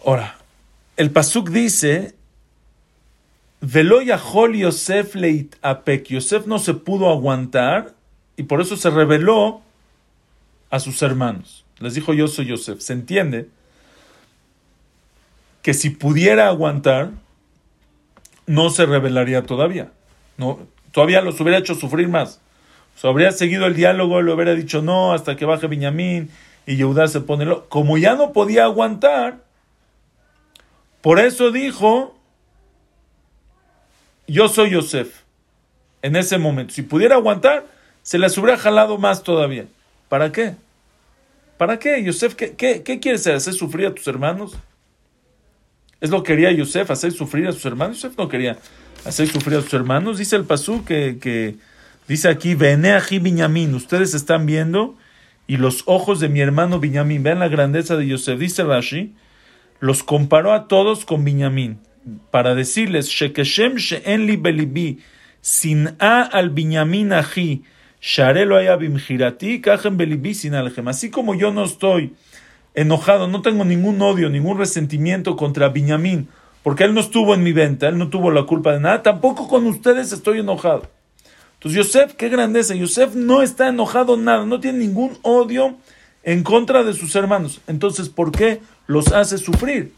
[0.04, 0.38] Ahora,
[0.96, 2.16] el Pasuk dice,
[3.60, 6.08] Velo Yahol Yosef leit apek.
[6.08, 7.94] Yosef no se pudo aguantar
[8.36, 9.62] y por eso se reveló
[10.70, 11.64] a sus hermanos.
[11.78, 12.80] Les dijo, yo soy Yosef.
[12.80, 13.48] Se entiende
[15.62, 17.12] que si pudiera aguantar,
[18.46, 19.90] no se revelaría todavía.
[20.36, 20.58] No,
[20.92, 22.40] todavía los hubiera hecho sufrir más.
[23.02, 26.30] Habría seguido el diálogo, le hubiera dicho no hasta que baje Benjamín
[26.66, 27.68] y Yehudá se pone lo.
[27.68, 29.42] Como ya no podía aguantar,
[31.02, 32.16] por eso dijo,
[34.26, 35.22] yo soy Yosef.
[36.00, 37.66] En ese momento, si pudiera aguantar,
[38.02, 39.66] se les hubiera jalado más todavía.
[40.08, 40.54] ¿Para qué?
[41.56, 42.02] ¿Para qué?
[42.02, 43.54] Yosef, ¿qué, qué, quieres hacer?
[43.54, 44.54] sufrir a tus hermanos?
[46.04, 47.96] ¿Es lo que quería Yosef, hacer sufrir a sus hermanos?
[47.96, 48.58] Yosef no quería
[49.06, 50.18] hacer sufrir a sus hermanos.
[50.18, 51.56] Dice el Pasú que, que
[52.06, 54.96] dice aquí, Beneaji Binyamin, ustedes están viendo
[55.46, 58.38] y los ojos de mi hermano Binyamin, vean la grandeza de Yosef.
[58.38, 59.14] Dice Rashi,
[59.80, 61.78] los comparó a todos con Binyamin
[62.30, 64.98] para decirles, Shekeshem she'en li belibi,
[65.40, 67.62] sin a al Binyamin aji,
[68.02, 70.52] sharelo bimjirati, kajem belibi sin.
[70.52, 72.12] Así como yo no estoy
[72.74, 76.28] enojado, no tengo ningún odio, ningún resentimiento contra Binyamin,
[76.62, 79.48] porque él no estuvo en mi venta, él no tuvo la culpa de nada, tampoco
[79.48, 80.88] con ustedes estoy enojado.
[81.54, 85.76] Entonces, Yosef, qué grandeza, Yosef no está enojado nada, no tiene ningún odio
[86.22, 87.60] en contra de sus hermanos.
[87.66, 89.92] Entonces, ¿por qué los hace sufrir?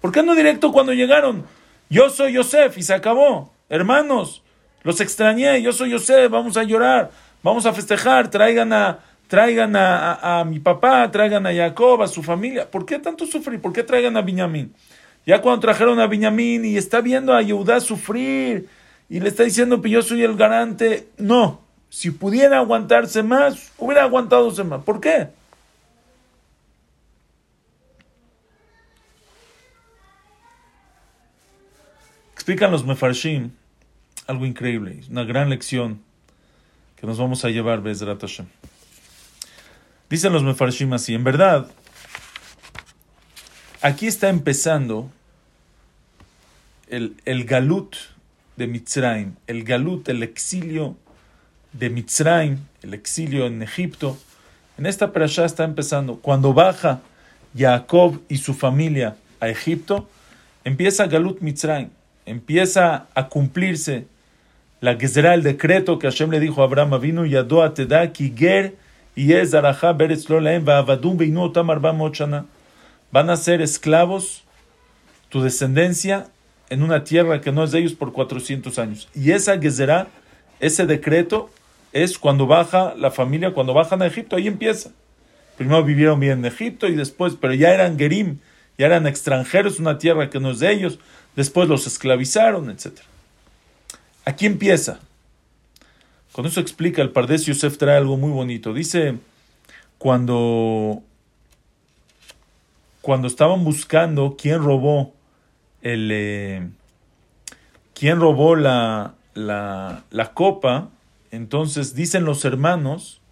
[0.00, 1.44] ¿Por qué no directo cuando llegaron?
[1.90, 3.52] Yo soy Yosef y se acabó.
[3.68, 4.42] Hermanos,
[4.82, 7.10] los extrañé, yo soy Yosef, vamos a llorar,
[7.42, 12.22] vamos a festejar, traigan a, traigan a, a, mi papá, traigan a Jacob, a su
[12.22, 12.70] familia.
[12.70, 13.60] ¿Por qué tanto sufrir?
[13.60, 14.74] ¿Por qué traigan a Benjamín?
[15.26, 18.68] Ya cuando trajeron a Benjamín y está viendo a Yehudá sufrir
[19.08, 24.04] y le está diciendo que yo soy el garante, no, si pudiera aguantarse más, hubiera
[24.04, 24.82] aguantado más.
[24.84, 25.28] ¿Por qué?
[32.34, 33.50] Explican los Mefarshim
[34.26, 36.00] algo increíble, una gran lección
[36.96, 38.46] que nos vamos a llevar, Bezrat Hashem.
[40.08, 41.66] Dicen los Mefarshim así, en verdad,
[43.82, 45.10] aquí está empezando
[46.88, 47.96] el, el galut
[48.56, 50.96] de Mitzrayim, el galut, el exilio
[51.72, 54.16] de Mitzrayim, el exilio en Egipto.
[54.78, 56.16] En esta perashá está empezando.
[56.16, 57.00] Cuando baja
[57.56, 60.08] Jacob y su familia a Egipto,
[60.64, 61.90] empieza Galut Mitzrayim
[62.26, 64.06] empieza a cumplirse
[64.80, 68.12] la será el decreto que Hashem le dijo a Abraham vino y a teda
[73.10, 74.44] van a ser esclavos
[75.28, 76.28] tu descendencia
[76.70, 80.08] en una tierra que no es de ellos por 400 años y esa gezerá
[80.60, 81.50] ese decreto
[81.92, 84.90] es cuando baja la familia cuando bajan a Egipto ahí empieza
[85.56, 88.38] primero vivieron bien en Egipto y después pero ya eran gerim
[88.78, 90.98] ya eran extranjeros una tierra que no es de ellos
[91.36, 92.98] después los esclavizaron, etc.
[94.24, 94.98] Aquí empieza.
[96.36, 98.74] Con eso explica el Pardes Yosef trae algo muy bonito.
[98.74, 99.16] Dice,
[99.96, 101.02] cuando,
[103.00, 105.14] cuando estaban buscando quién robó
[105.80, 106.10] el...
[106.12, 106.68] Eh,
[107.94, 110.90] quién robó la, la, la copa,
[111.30, 113.22] entonces dicen los hermanos,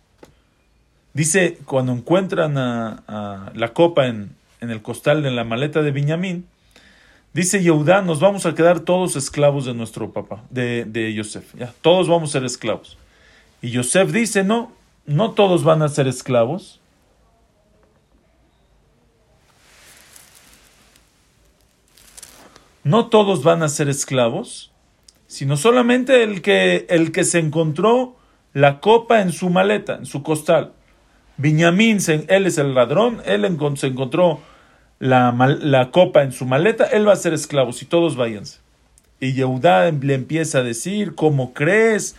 [1.12, 6.46] dice, cuando encuentran a, la copa en, en, el costal de la maleta de Benjamín,
[7.34, 11.52] Dice Yehudá, nos vamos a quedar todos esclavos de nuestro papá, de, de Yosef.
[11.56, 12.96] Ya, todos vamos a ser esclavos.
[13.60, 14.70] Y Yosef dice, no,
[15.04, 16.80] no todos van a ser esclavos.
[22.84, 24.70] No todos van a ser esclavos,
[25.26, 28.14] sino solamente el que, el que se encontró
[28.52, 30.72] la copa en su maleta, en su costal.
[31.36, 34.38] Benjamín, él es el ladrón, él se encontró
[35.04, 38.60] la, copa en su maleta, él va a ser esclavo, si todos váyanse.
[39.20, 42.16] Y Yehudá le empieza a decir, ¿cómo crees?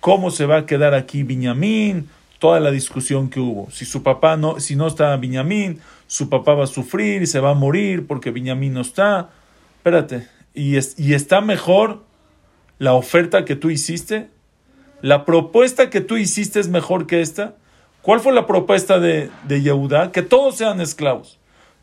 [0.00, 2.08] ¿Cómo se va a quedar aquí Biñamín?
[2.38, 3.68] Toda la discusión que hubo.
[3.72, 7.40] Si su papá no, si no está Biñamín, su papá va a sufrir y se
[7.40, 9.30] va a morir porque Biñamín no está.
[9.78, 12.04] Espérate, ¿y, y está mejor
[12.78, 14.28] la oferta que tú hiciste?
[15.02, 17.56] ¿La propuesta que tú hiciste es mejor que esta?
[18.02, 20.10] ¿Cuál fue la propuesta de, de?
[20.12, 21.37] Que todos sean esclavos.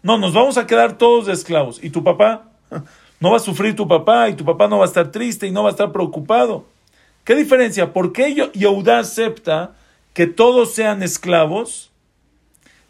[0.05, 1.83] No, nos vamos a quedar todos de esclavos.
[1.83, 2.51] ¿Y tu papá?
[3.19, 5.51] No va a sufrir tu papá y tu papá no va a estar triste y
[5.51, 6.67] no va a estar preocupado.
[7.23, 7.91] ¿Qué diferencia?
[7.91, 9.73] ¿Por qué Yehudá acepta
[10.13, 11.89] que todos sean esclavos,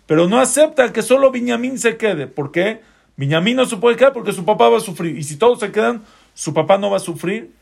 [0.08, 2.28] pero no acepta que solo Benjamín se quede?
[2.28, 2.82] ¿Por qué?
[3.15, 5.17] Benjamín no se puede quedar porque su papá va a sufrir.
[5.17, 7.54] Y si todos se quedan, su papá no va a sufrir.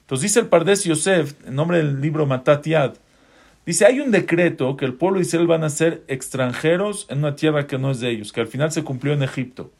[0.00, 2.94] Entonces dice el Pardes Yosef, en nombre del libro Matatiad,
[3.66, 7.36] Dice, hay un decreto que el pueblo de Israel van a ser extranjeros en una
[7.36, 9.70] tierra que no es de ellos, que al final se cumplió en Egipto.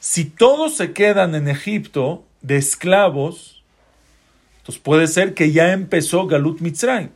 [0.00, 3.64] Si todos se quedan en Egipto de esclavos,
[4.58, 7.10] entonces puede ser que ya empezó Galut Mitzrayim.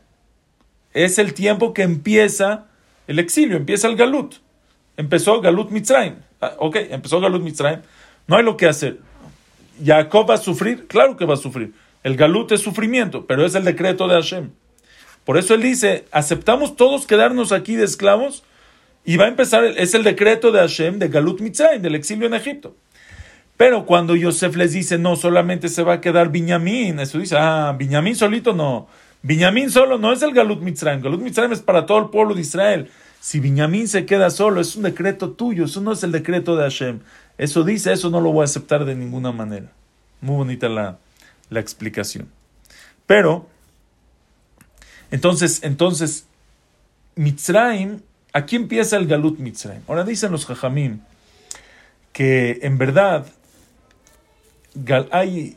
[0.93, 2.67] Es el tiempo que empieza
[3.07, 4.35] el exilio, empieza el Galut.
[4.97, 6.15] Empezó Galut Mitzrayim.
[6.41, 7.81] Ah, ok, empezó Galut Mitzrayim.
[8.27, 8.99] No hay lo que hacer.
[9.83, 10.87] ¿Jacob va a sufrir?
[10.87, 11.73] Claro que va a sufrir.
[12.03, 14.51] El Galut es sufrimiento, pero es el decreto de Hashem.
[15.25, 18.43] Por eso él dice, aceptamos todos quedarnos aquí de esclavos
[19.05, 22.33] y va a empezar, es el decreto de Hashem de Galut Mitzrayim, del exilio en
[22.33, 22.75] Egipto.
[23.57, 27.75] Pero cuando Yosef les dice, no, solamente se va a quedar Binyamin, eso dice, ah,
[27.77, 28.87] Binyamin solito no.
[29.21, 32.41] Binyamin solo no es el Galut Mitzrayim, Galut Mitzrayim es para todo el pueblo de
[32.41, 32.89] Israel.
[33.21, 36.63] Si Binyamin se queda solo, es un decreto tuyo, eso no es el decreto de
[36.63, 36.99] Hashem.
[37.37, 39.71] Eso dice, eso no lo voy a aceptar de ninguna manera.
[40.19, 40.97] Muy bonita la,
[41.49, 42.27] la explicación.
[43.07, 43.47] Pero
[45.13, 46.25] entonces, entonces,
[47.13, 47.99] Mitzrayim,
[48.33, 49.83] aquí empieza el Galut Mitzrayim.
[49.87, 51.01] Ahora dicen los Jajamim
[52.11, 53.27] que en verdad
[55.11, 55.55] hay,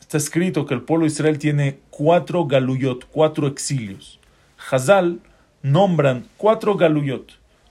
[0.00, 4.20] está escrito que el pueblo de Israel tiene cuatro galuyot, cuatro exilios.
[4.70, 5.20] Hazal
[5.60, 7.30] nombran cuatro galuyot,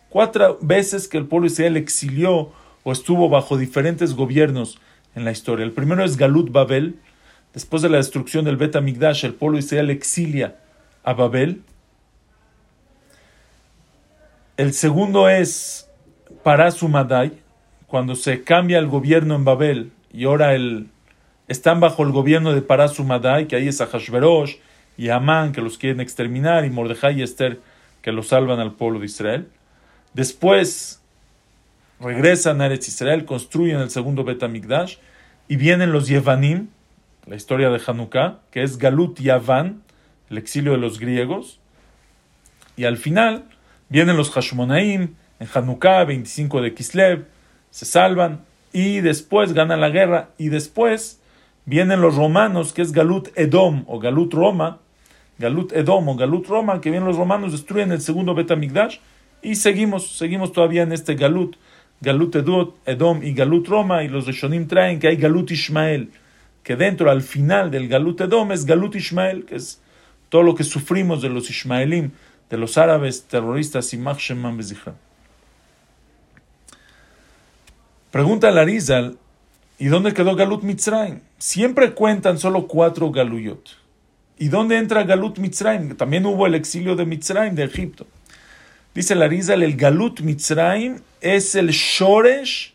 [0.10, 2.52] cuatro veces que el pueblo de Israel exilió
[2.84, 4.78] o estuvo bajo diferentes gobiernos
[5.16, 5.66] en la historia.
[5.66, 7.00] El primero es Galut Babel.
[7.56, 10.60] Después de la destrucción del Bet Amigdash, el pueblo de Israel exilia
[11.04, 11.62] a Babel.
[14.58, 15.90] El segundo es
[16.44, 17.34] Parasumadai,
[17.88, 20.88] cuando se cambia el gobierno en Babel y ahora el,
[21.48, 24.56] están bajo el gobierno de Parasumadai, que ahí es Ahashverosh
[24.98, 27.60] y Amán que los quieren exterminar y Mordejai y Esther
[28.02, 29.48] que los salvan al pueblo de Israel.
[30.14, 31.02] Después
[32.00, 34.98] regresan a Eretz Israel, construyen el segundo Bet HaMikdash
[35.48, 36.70] y vienen los Yevanim,
[37.28, 39.83] la historia de Hanukkah, que es Galut Yavan,
[40.34, 41.60] el exilio de los griegos.
[42.76, 43.46] Y al final
[43.90, 47.26] vienen los Hashmonaim en Hanukkah, 25 de Kislev,
[47.70, 48.42] se salvan
[48.72, 51.22] y después ganan la guerra y después
[51.66, 54.80] vienen los romanos, que es Galut Edom o Galut Roma,
[55.38, 58.98] Galut Edom o Galut Roma, que vienen los romanos, destruyen el segundo Betamigdash
[59.42, 61.56] y seguimos, seguimos todavía en este Galut,
[62.02, 62.36] Galut
[62.86, 66.10] Edom y Galut Roma y los Rishonim traen que hay Galut Ishmael,
[66.64, 69.83] que dentro al final del Galut Edom es Galut Ishmael, que es
[70.34, 72.10] todo lo que sufrimos de los Ishmaelim,
[72.50, 74.96] de los árabes terroristas y Sheman Bezichram.
[78.10, 79.20] Pregunta Larizal,
[79.78, 81.20] ¿y dónde quedó Galut Mitzrayim?
[81.38, 83.78] Siempre cuentan solo cuatro Galuyot.
[84.40, 85.96] ¿Y dónde entra Galut Mitzrayim?
[85.96, 88.08] También hubo el exilio de Mitzrayim, de Egipto.
[88.96, 92.74] Dice Larizal, el Galut Mitzrayim es el Shoresh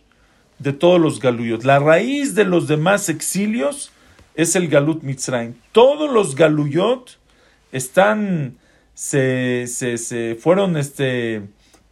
[0.60, 1.64] de todos los Galuyot.
[1.64, 3.90] La raíz de los demás exilios
[4.36, 5.54] es el Galut Mitzrayim.
[5.72, 7.18] Todos los Galuyot
[7.72, 8.56] están,
[8.94, 11.42] se, se, fueron este,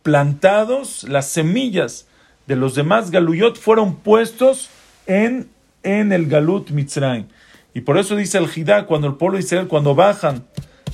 [0.03, 2.07] plantados, las semillas
[2.47, 4.71] de los demás Galuyot fueron puestos
[5.07, 5.49] en,
[5.83, 7.27] en el Galut Mitzrayim.
[7.75, 10.47] Y por eso dice el Jidá, cuando el pueblo de Israel, cuando bajan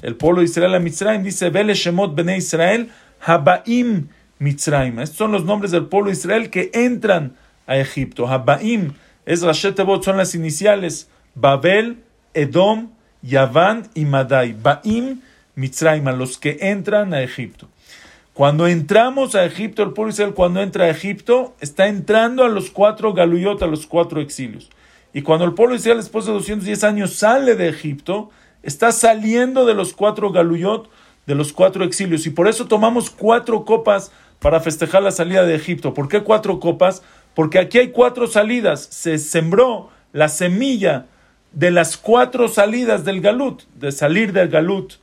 [0.02, 2.90] el pueblo de Israel a Mitzrayim, dice, Vele Shemot Bene Israel,
[3.20, 4.98] Habaim Mitzrayim.
[4.98, 8.26] Estos son los nombres del pueblo de Israel que entran a Egipto.
[8.26, 8.94] Habaim
[9.26, 12.02] es Rashetebot, son las iniciales, Babel,
[12.34, 12.90] Edom,
[13.22, 14.52] Yaván y Madai.
[14.52, 15.20] Baim
[15.54, 17.68] Mitzrayim, los que entran a Egipto.
[18.34, 22.70] Cuando entramos a Egipto, el pueblo Israel cuando entra a Egipto, está entrando a los
[22.70, 24.70] cuatro galuyot, a los cuatro exilios.
[25.12, 28.30] Y cuando el pueblo Israel después de 210 años sale de Egipto,
[28.62, 30.88] está saliendo de los cuatro galuyot,
[31.26, 32.26] de los cuatro exilios.
[32.26, 35.92] Y por eso tomamos cuatro copas para festejar la salida de Egipto.
[35.92, 37.02] ¿Por qué cuatro copas?
[37.34, 38.80] Porque aquí hay cuatro salidas.
[38.90, 41.06] Se sembró la semilla
[41.52, 44.94] de las cuatro salidas del galut, de salir del galut.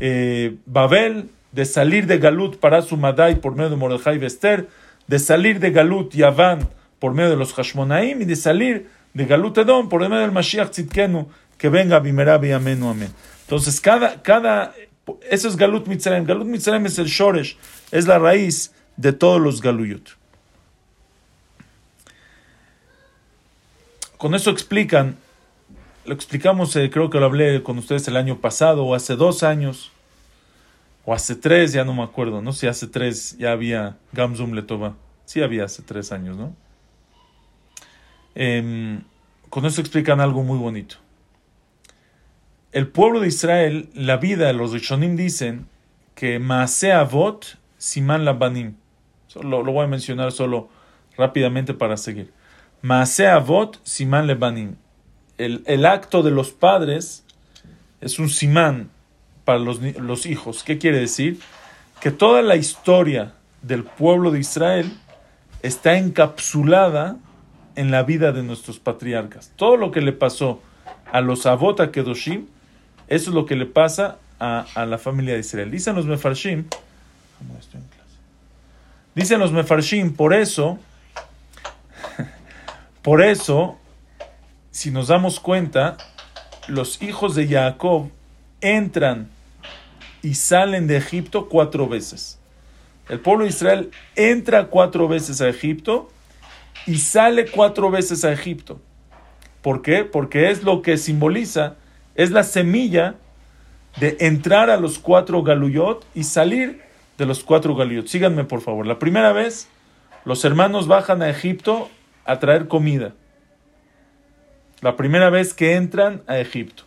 [0.00, 4.68] Eh, Babel, de salir de Galut para su Madai por medio de Mordejai y Esther,
[5.06, 9.56] de salir de Galut Yaván por medio de los Hashmonaim y de salir de Galut
[9.58, 13.10] Edom por medio del Mashiach Tzidkenu, que venga Bimerabi Amenu Amén.
[13.42, 14.74] Entonces, cada, cada,
[15.30, 16.24] eso es Galut Mitzrayim.
[16.24, 17.56] Galut Mitzrayim es el Shoresh,
[17.92, 20.16] es la raíz de todos los Galuyot.
[24.18, 25.16] Con eso explican,
[26.04, 29.42] lo explicamos, eh, creo que lo hablé con ustedes el año pasado o hace dos
[29.42, 29.92] años,
[31.04, 34.96] o hace tres, ya no me acuerdo, no si hace tres ya había Gamzum Letova.
[35.24, 36.54] Sí había hace tres años, ¿no?
[38.34, 39.02] Em,
[39.48, 40.96] con eso explican algo muy bonito.
[42.72, 45.66] El pueblo de Israel, la vida, los Rishonim dicen
[46.14, 48.74] que Maase Avot Siman Labanim.
[49.40, 50.68] Lo, lo voy a mencionar solo
[51.16, 52.32] rápidamente para seguir.
[52.82, 54.76] Maase Avot Siman Lebanim.
[55.38, 57.24] El, el acto de los padres
[58.00, 58.90] es un simán,
[59.44, 60.64] para los, hijos.
[60.64, 61.38] ¿Qué quiere decir?
[62.00, 64.92] Que toda la historia del pueblo de Israel
[65.62, 67.16] está encapsulada
[67.76, 69.52] en la vida de nuestros patriarcas.
[69.56, 70.62] Todo lo que le pasó
[71.12, 72.46] a los Avot Kedoshim,
[73.08, 75.70] eso es lo que le pasa a, la familia de Israel.
[75.70, 76.64] Dicen los Mefarshim,
[79.14, 80.78] dicen los Mefarshim, por eso,
[83.02, 83.78] por eso,
[84.74, 85.96] si nos damos cuenta,
[86.66, 88.10] los hijos de Jacob
[88.60, 89.30] entran
[90.20, 92.40] y salen de Egipto cuatro veces.
[93.08, 96.10] El pueblo de Israel entra cuatro veces a Egipto
[96.88, 98.80] y sale cuatro veces a Egipto.
[99.62, 100.02] ¿Por qué?
[100.02, 101.76] Porque es lo que simboliza,
[102.16, 103.14] es la semilla
[104.00, 106.82] de entrar a los cuatro galuyot y salir
[107.16, 108.08] de los cuatro galuyot.
[108.08, 108.88] Síganme por favor.
[108.88, 109.68] La primera vez,
[110.24, 111.90] los hermanos bajan a Egipto
[112.24, 113.14] a traer comida.
[114.84, 116.82] La primera vez que entran a Egipto.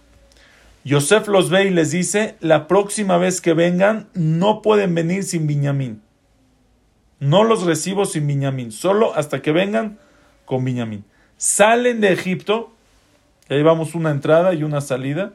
[0.84, 5.48] Yosef los ve y les dice, la próxima vez que vengan no pueden venir sin
[5.48, 6.00] Binyamin.
[7.20, 9.98] No los recibo sin Binyamin, solo hasta que vengan
[10.46, 11.06] con Binyamin.
[11.38, 12.72] Salen de Egipto,
[13.50, 15.34] ahí vamos una entrada y una salida,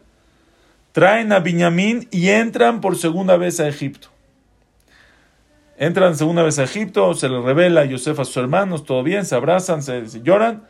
[0.93, 4.07] traen a Binyamin y entran por segunda vez a Egipto.
[5.79, 9.27] Entran segunda vez a Egipto, se les revela a Yosef a sus hermanos, todo bien,
[9.27, 10.63] se abrazan, se lloran,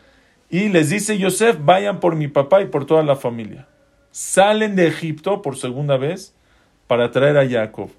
[0.52, 3.66] y les dice Yosef, vayan por mi papá y por toda la familia
[4.12, 6.34] salen de Egipto por segunda vez
[6.86, 7.90] para traer a Jacob.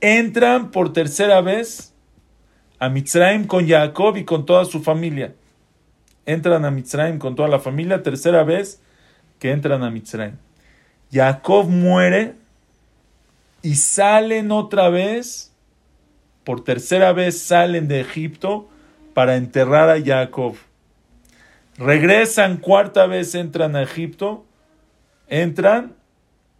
[0.00, 1.94] Entran por tercera vez
[2.78, 5.34] a Mitzrayim con Jacob y con toda su familia.
[6.26, 8.80] Entran a Mitzrayim con toda la familia, tercera vez
[9.38, 10.36] que entran a Mitzrayim.
[11.10, 12.34] Jacob muere
[13.62, 15.52] y salen otra vez,
[16.44, 18.68] por tercera vez salen de Egipto
[19.14, 20.54] para enterrar a Jacob.
[21.78, 24.44] Regresan cuarta vez, entran a Egipto,
[25.28, 25.94] entran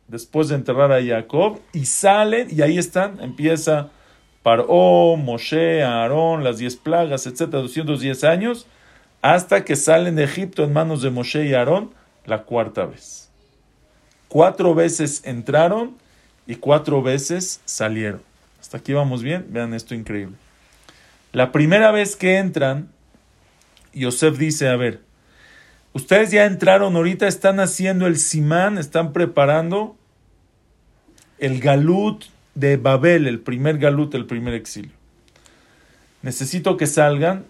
[0.06, 3.90] después de enterrar a Jacob y salen y ahí están, empieza
[4.44, 8.66] Paró, Moshe, Aarón, las diez plagas, etcétera, 210 años,
[9.20, 11.90] hasta que salen de Egipto en manos de Moshe y Aarón
[12.24, 13.28] la cuarta vez.
[14.28, 15.96] Cuatro veces entraron
[16.46, 18.22] y cuatro veces salieron.
[18.60, 20.36] Hasta aquí vamos bien, vean esto increíble.
[21.32, 22.88] La primera vez que entran,
[23.92, 25.07] Yosef dice, a ver,
[25.92, 29.96] ustedes ya entraron, ahorita están haciendo el simán, están preparando
[31.38, 32.24] el galut
[32.54, 34.92] de Babel, el primer galut, el primer exilio.
[36.22, 37.44] Necesito que salgan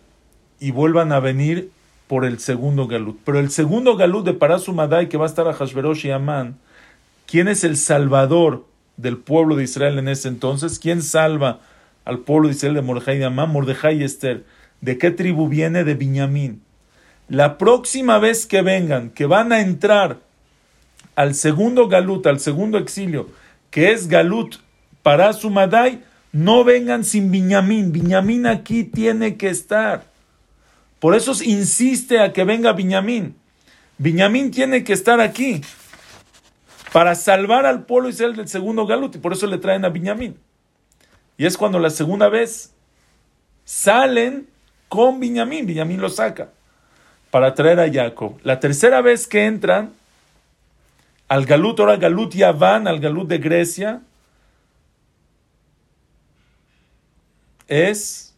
[0.61, 1.70] y vuelvan a venir
[2.07, 3.18] por el segundo galut.
[3.24, 6.59] Pero el segundo galut de Parasumadai, que va a estar a Hashverosh y Amán,
[7.26, 8.66] ¿quién es el salvador
[8.97, 10.78] del pueblo de Israel en ese entonces?
[10.78, 11.61] ¿Quién salva
[12.05, 13.51] al pueblo de Israel de Mordejai y Amán?
[13.51, 14.45] Mordejai y Esther.
[14.80, 15.84] ¿De qué tribu viene?
[15.84, 16.62] De Binyamin.
[17.28, 20.18] La próxima vez que vengan, que van a entrar
[21.14, 23.28] al segundo galut, al segundo exilio,
[23.70, 24.56] que es galut
[25.02, 26.02] para su Madai,
[26.32, 27.92] no vengan sin Viñamín.
[27.92, 30.04] Viñamín aquí tiene que estar.
[31.00, 33.36] Por eso insiste a que venga Viñamín.
[33.98, 35.60] Viñamín tiene que estar aquí
[36.94, 40.38] para salvar al pueblo Israel del segundo galut y por eso le traen a Viñamín.
[41.36, 42.72] Y es cuando la segunda vez
[43.66, 44.48] salen
[44.88, 46.48] con Viñamín, Viñamín lo saca
[47.30, 48.38] para traer a Jacob.
[48.42, 49.92] La tercera vez que entran
[51.28, 54.02] al galut, ahora galut ya van al galut de Grecia,
[57.68, 58.34] es...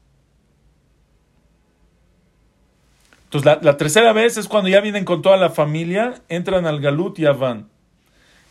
[3.24, 7.16] Entonces la, tercera vez es cuando ya vienen con toda la familia, entran al Galut
[7.20, 7.68] y van.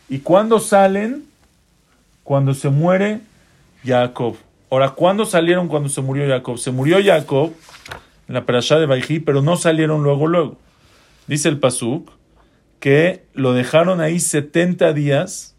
[0.08, 1.26] Y cuando salen,
[2.24, 3.20] cuando se muere
[3.84, 4.36] Jacob.
[4.70, 6.56] Ahora, ¿cuándo salieron cuando se murió Jacob?
[6.56, 7.52] Se murió Jacob
[8.30, 10.56] en la perashá de Baijí, pero no salieron luego, luego.
[11.26, 12.12] Dice el Pasuk
[12.78, 15.56] que lo dejaron ahí 70 días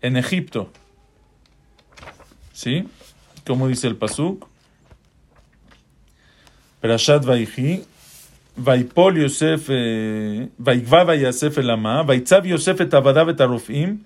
[0.00, 0.70] en Egipto.
[2.52, 2.86] ¿Sí?
[3.44, 4.46] como dice el Pasuk.
[6.80, 7.82] Perashat Vaihi,
[8.56, 9.68] Vaipol Yosef,
[10.58, 13.98] Vaigva Vayasef el Ama, Vaitzav Yosef et Avadav et Arufim,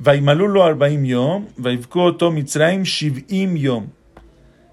[0.00, 3.86] Vaimalu lo Arbaim Yom, Vaivko Oto Mitzraim Shivim Yom.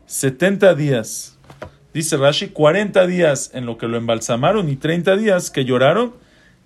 [0.07, 1.37] 70 días.
[1.94, 6.14] Dice Rashi, 40 días en lo que lo embalsamaron y 30 días que lloraron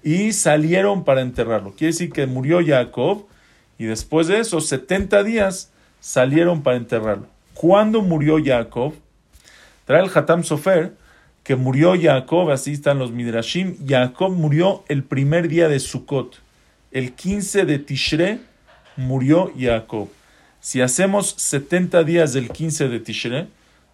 [0.04, 1.72] y salieron para enterrarlo.
[1.72, 3.26] Quiere decir que murió Jacob
[3.78, 7.28] y después de eso, 70 días salieron para enterrarlo.
[7.54, 8.94] ¿Cuándo murió Jacob?
[9.86, 10.94] Trae el Hatam Sofer
[11.44, 13.78] que murió Jacob, así están los Midrashim.
[13.88, 16.40] Jacob murió el primer día de Sukkot.
[16.92, 18.40] El 15 de Tishre
[18.96, 20.10] murió Jacob.
[20.60, 23.48] Si hacemos 70 días del 15 de Tishre,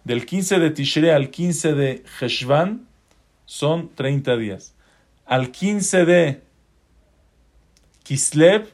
[0.08, 2.86] del 15 de Tishre al 15 de Heshvan,
[3.44, 4.72] son 30 días.
[5.26, 6.40] Al 15 de
[8.04, 8.70] Kislev,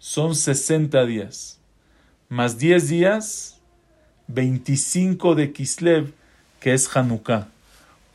[0.00, 1.60] son 60 días
[2.28, 3.60] más 10 días,
[4.26, 6.12] 25 de Kislev,
[6.58, 7.46] que es Hanukkah.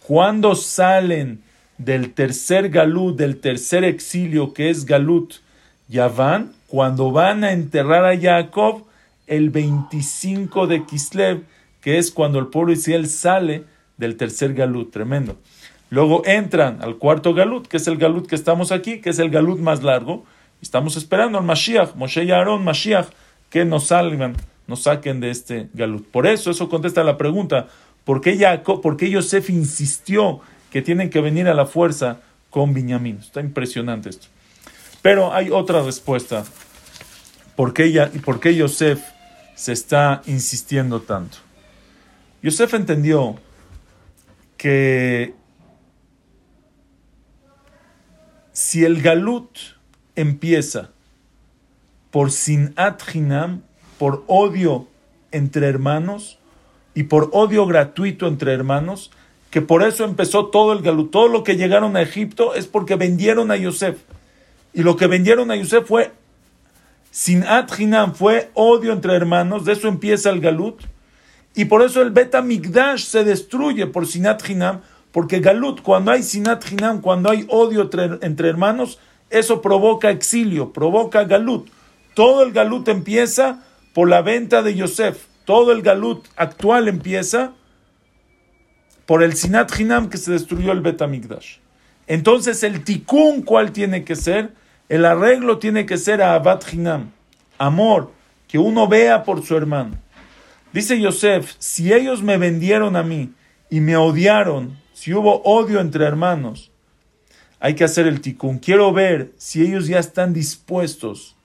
[0.05, 1.41] Cuando salen
[1.78, 5.36] del tercer galut, del tercer exilio, que es galut,
[5.88, 8.86] ya van, cuando van a enterrar a Jacob,
[9.28, 11.43] el 25 de Kislev,
[11.88, 13.63] que es cuando el pueblo Israel sale
[13.95, 15.38] del tercer galut, tremendo.
[15.89, 19.29] Luego entran al cuarto galut, que es el galut que estamos aquí, que es el
[19.29, 20.25] galut más largo.
[20.61, 23.07] Estamos esperando al Mashiach, Moshe y Aarón, Mashiach
[23.49, 24.35] que nos salgan,
[24.67, 26.05] nos saquen de este galut.
[26.05, 27.67] Por eso, eso contesta la pregunta,
[28.03, 32.19] ¿por qué, por qué Yosef insistió que tienen que venir a la fuerza
[32.49, 33.19] con Binyamin?
[33.19, 34.27] Está impresionante esto.
[35.01, 36.43] Pero hay otra respuesta.
[37.55, 39.01] ¿Por qué, ¿Por qué Yosef
[39.55, 41.47] se está insistiendo tanto?
[42.41, 43.35] Yosef entendió
[44.57, 45.33] que
[48.51, 49.57] si el galut
[50.15, 50.89] empieza
[52.11, 53.61] por sinat hinam,
[53.99, 54.88] por odio
[55.31, 56.39] entre hermanos
[56.95, 59.11] y por odio gratuito entre hermanos,
[59.51, 61.11] que por eso empezó todo el galut.
[61.11, 63.97] Todo lo que llegaron a Egipto es porque vendieron a Yosef.
[64.73, 66.11] Y lo que vendieron a Yosef fue
[67.11, 70.81] sinat hinam, fue odio entre hermanos, de eso empieza el galut.
[71.58, 74.82] Y por eso el Beta Migdash se destruye por sinat hinam,
[75.12, 77.89] porque galut, cuando hay sinat hinam, cuando hay odio
[78.22, 78.99] entre, hermanos,
[79.32, 81.68] eso provoca exilio, provoca galut.
[82.14, 83.64] Todo el galut empieza
[83.95, 85.26] por la venta de Yosef.
[85.45, 87.53] Todo el galut actual empieza
[89.08, 91.58] por el Sinat Hinam que se destruyó el Betamigdash.
[92.05, 94.51] Entonces, el tikkun, ¿cuál tiene que ser?
[94.89, 97.10] El arreglo tiene que ser a Abad Hinam,
[97.58, 98.12] amor,
[98.47, 99.97] que uno vea por su hermano.
[100.74, 103.34] Dice Yosef, si ellos me vendieron a mí
[103.70, 106.72] y me odiaron, si hubo odio entre hermanos,
[107.59, 108.59] hay que hacer el tikkun.
[108.59, 111.36] Quiero ver si ellos ya están dispuestos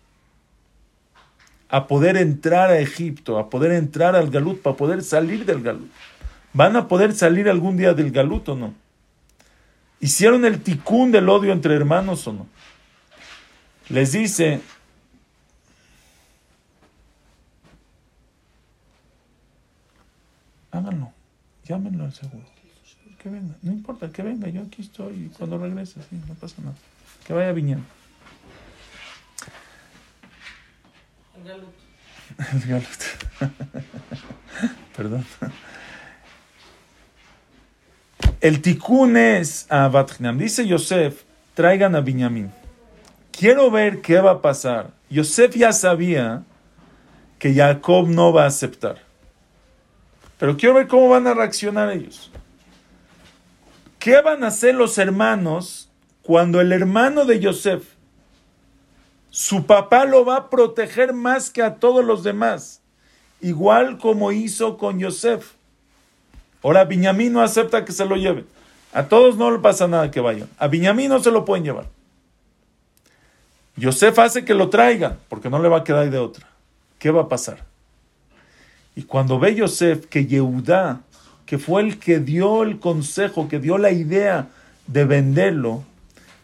[1.69, 5.91] a poder entrar a Egipto, a poder entrar al Galut, para poder salir del Galut.
[6.53, 8.75] ¿Van a poder salir algún día del Galut o no?
[9.99, 12.47] ¿Hicieron el tikkun del odio entre hermanos o no?
[13.89, 14.61] Les dice,
[20.73, 21.13] háganlo,
[21.65, 22.45] llámenlo al seguro.
[23.19, 26.57] Que venga, no importa, que venga, yo aquí estoy y cuando regrese, sí, no pasa
[26.61, 26.75] nada.
[27.25, 27.85] Que vaya viñando.
[31.37, 31.75] El galut.
[32.53, 33.03] El galut.
[34.97, 35.25] Perdón.
[38.41, 40.37] El tikkun es a Batjinam.
[40.37, 41.23] Dice Yosef,
[41.55, 42.51] traigan a Binyamin.
[43.31, 44.91] Quiero ver qué va a pasar.
[45.09, 46.43] Yosef ya sabía
[47.39, 49.12] que Jacob no va a aceptar.
[50.43, 52.29] Pero quiero ver cómo van a reaccionar ellos.
[54.01, 55.89] ¿Qué van a hacer los hermanos
[56.21, 57.85] cuando el hermano de Yosef,
[59.31, 62.81] su papá lo va a proteger más que a todos los demás?
[63.41, 65.53] Igual como hizo con Yosef.
[66.65, 68.45] Ahora Biñamín no acepta que se lo lleve.
[68.93, 70.49] A todos no le pasa nada que vayan.
[70.59, 71.87] A Biñamín no se lo pueden llevar.
[73.77, 76.49] Yosef hace que lo traigan, porque no le va a quedar de otra.
[76.99, 77.71] ¿Qué va a pasar?
[78.95, 81.01] Y cuando ve Yosef que Yehudá,
[81.47, 84.49] que fue el que dio el consejo, que dio la idea
[84.87, 85.85] de venderlo,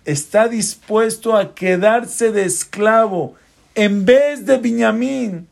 [0.04, 3.34] está dispuesto a quedarse de esclavo
[3.74, 5.48] en vez de Benjamín.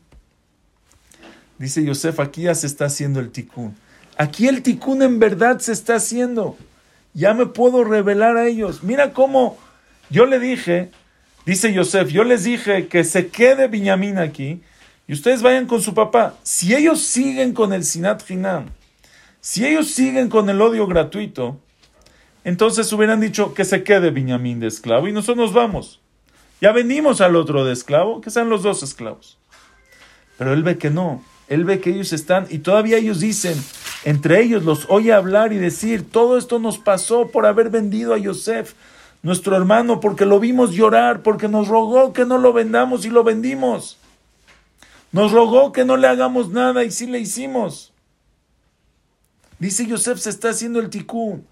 [1.59, 3.75] Dice Yosef, aquí ya se está haciendo el tikkun.
[4.17, 6.57] Aquí el tikkun en verdad se está haciendo.
[7.13, 8.83] Ya me puedo revelar a ellos.
[8.83, 9.57] Mira cómo
[10.09, 10.91] yo le dije,
[11.45, 14.61] dice Yosef, yo les dije que se quede Benjamín aquí
[15.07, 16.35] y ustedes vayan con su papá.
[16.43, 18.65] Si ellos siguen con el Sinat Hinam,
[19.39, 21.59] si ellos siguen con el odio gratuito,
[22.43, 26.01] entonces hubieran dicho que se quede Benjamín de esclavo y nosotros nos vamos.
[26.59, 29.37] Ya venimos al otro de esclavo, que sean los dos esclavos.
[30.37, 33.55] Pero él ve que no, él ve que ellos están y todavía ellos dicen,
[34.03, 38.17] entre ellos los oye hablar y decir, todo esto nos pasó por haber vendido a
[38.17, 38.73] Yosef,
[39.23, 43.23] nuestro hermano, porque lo vimos llorar, porque nos rogó que no lo vendamos y lo
[43.23, 43.97] vendimos.
[45.17, 47.91] Nos rogó que no le hagamos nada y sí le hicimos.
[49.57, 51.43] Dice Yosef, se está haciendo el tikkun.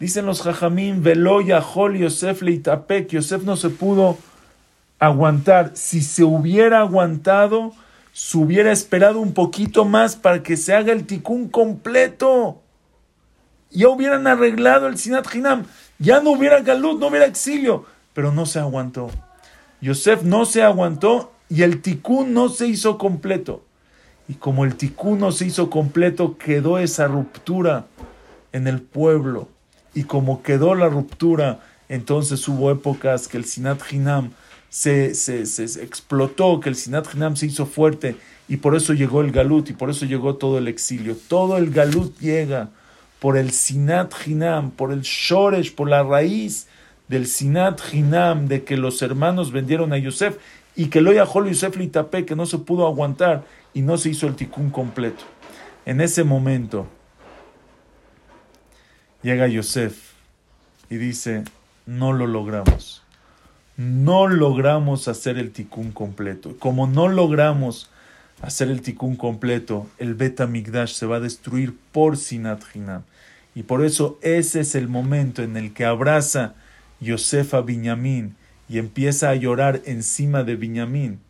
[0.00, 3.10] Dicen los jajamín, Veloya, Hol, Yosef, Leitapek.
[3.10, 4.16] Yosef no se pudo
[4.98, 5.72] aguantar.
[5.74, 7.74] Si se hubiera aguantado,
[8.14, 12.62] se hubiera esperado un poquito más para que se haga el tikkun completo.
[13.70, 15.66] Ya hubieran arreglado el Sinat Hinam.
[15.98, 17.84] Ya no hubiera galut, no hubiera exilio.
[18.14, 19.10] Pero no se aguantó.
[19.82, 23.62] Yosef no se aguantó y el tikkun no se hizo completo.
[24.28, 27.86] Y como el tikkun no se hizo completo, quedó esa ruptura
[28.52, 29.48] en el pueblo.
[29.94, 34.32] Y como quedó la ruptura, entonces hubo épocas que el Sinat Hinam
[34.68, 38.16] se, se, se, explotó, que el Sinat Hinam se hizo fuerte.
[38.48, 41.16] Y por eso llegó el Galut y por eso llegó todo el exilio.
[41.28, 42.70] Todo el Galut llega
[43.20, 46.66] por el Sinat Hinam, por el Shoresh, por la raíz
[47.08, 50.36] del Sinat Hinam, de que los hermanos vendieron a Yosef
[50.76, 54.26] y que lo Yahol Yosef Litapé, que no se pudo aguantar y no se hizo
[54.26, 55.24] el tikkun completo.
[55.86, 56.86] En ese momento
[59.22, 60.12] llega Yosef
[60.90, 61.44] y dice,
[61.86, 63.02] no lo logramos.
[63.78, 66.56] No logramos hacer el tikkun completo.
[66.58, 67.90] Como no logramos
[68.42, 73.02] hacer el tikkun completo, el beta migdash se va a destruir por Sinat Hinam.
[73.54, 76.54] Y por eso ese es el momento en el que abraza
[77.00, 78.36] Yosef a Binyamin
[78.68, 81.20] y empieza a llorar encima de Binyamin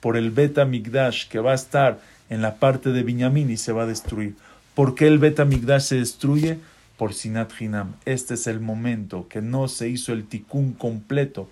[0.00, 3.72] por el Beta Migdash que va a estar en la parte de Binyamin y se
[3.72, 4.34] va a destruir.
[4.74, 6.58] ¿Por qué el Beta Migdash se destruye?
[6.96, 7.94] Por Sinat Hinam.
[8.04, 11.48] Este es el momento que no se hizo el tikkun completo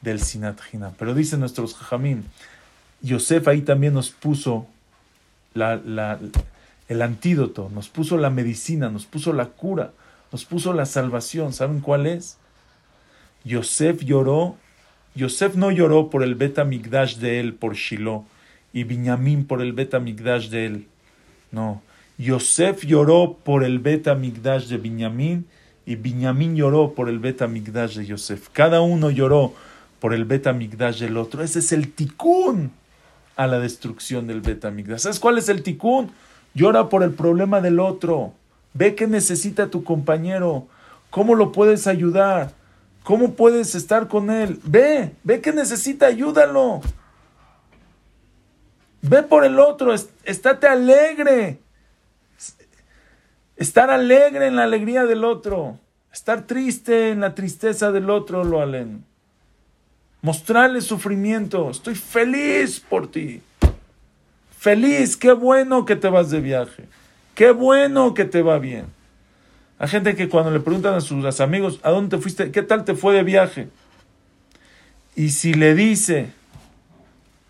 [0.00, 0.92] del Sinat Hinam.
[0.98, 2.24] Pero dicen nuestros jajamín,
[3.02, 4.66] Yosef ahí también nos puso
[5.54, 6.18] la,
[6.88, 9.92] el antídoto, nos puso la medicina, nos puso la cura,
[10.30, 11.52] nos puso la salvación.
[11.52, 12.38] ¿Saben cuál es?
[13.44, 14.56] Yosef lloró
[15.14, 18.24] Yosef no lloró por el beta migdash de él, por Shiloh,
[18.72, 20.86] y Binyamin por el beta migdash de él.
[21.50, 21.82] No.
[22.16, 25.46] Yosef lloró por el beta migdash de Binyamin,
[25.84, 28.48] y Binyamin lloró por el beta migdash de Yosef.
[28.52, 29.52] Cada uno lloró
[30.00, 31.42] por el beta migdash del otro.
[31.42, 32.70] Ese es el tikkun
[33.36, 35.00] a la destrucción del beta migdash.
[35.00, 36.10] ¿Sabes cuál es el tikkun?
[36.54, 38.32] Llora por el problema del otro.
[38.74, 40.66] Ve que necesita tu compañero.
[41.10, 42.52] ¿Cómo lo puedes ayudar?
[43.02, 44.60] ¿Cómo puedes estar con él?
[44.64, 46.80] Ve, ve que necesita, ayúdalo.
[49.00, 49.92] Ve por el otro,
[50.24, 51.58] estate alegre.
[53.56, 55.78] Estar alegre en la alegría del otro.
[56.12, 59.04] Estar triste en la tristeza del otro, lo alen.
[60.20, 61.70] Mostrarle sufrimiento.
[61.70, 63.42] Estoy feliz por ti.
[64.56, 66.84] Feliz, qué bueno que te vas de viaje.
[67.34, 68.86] Qué bueno que te va bien.
[69.82, 72.52] Hay gente que cuando le preguntan a sus amigos, ¿a dónde te fuiste?
[72.52, 73.68] ¿Qué tal te fue de viaje?
[75.16, 76.30] Y si le dice,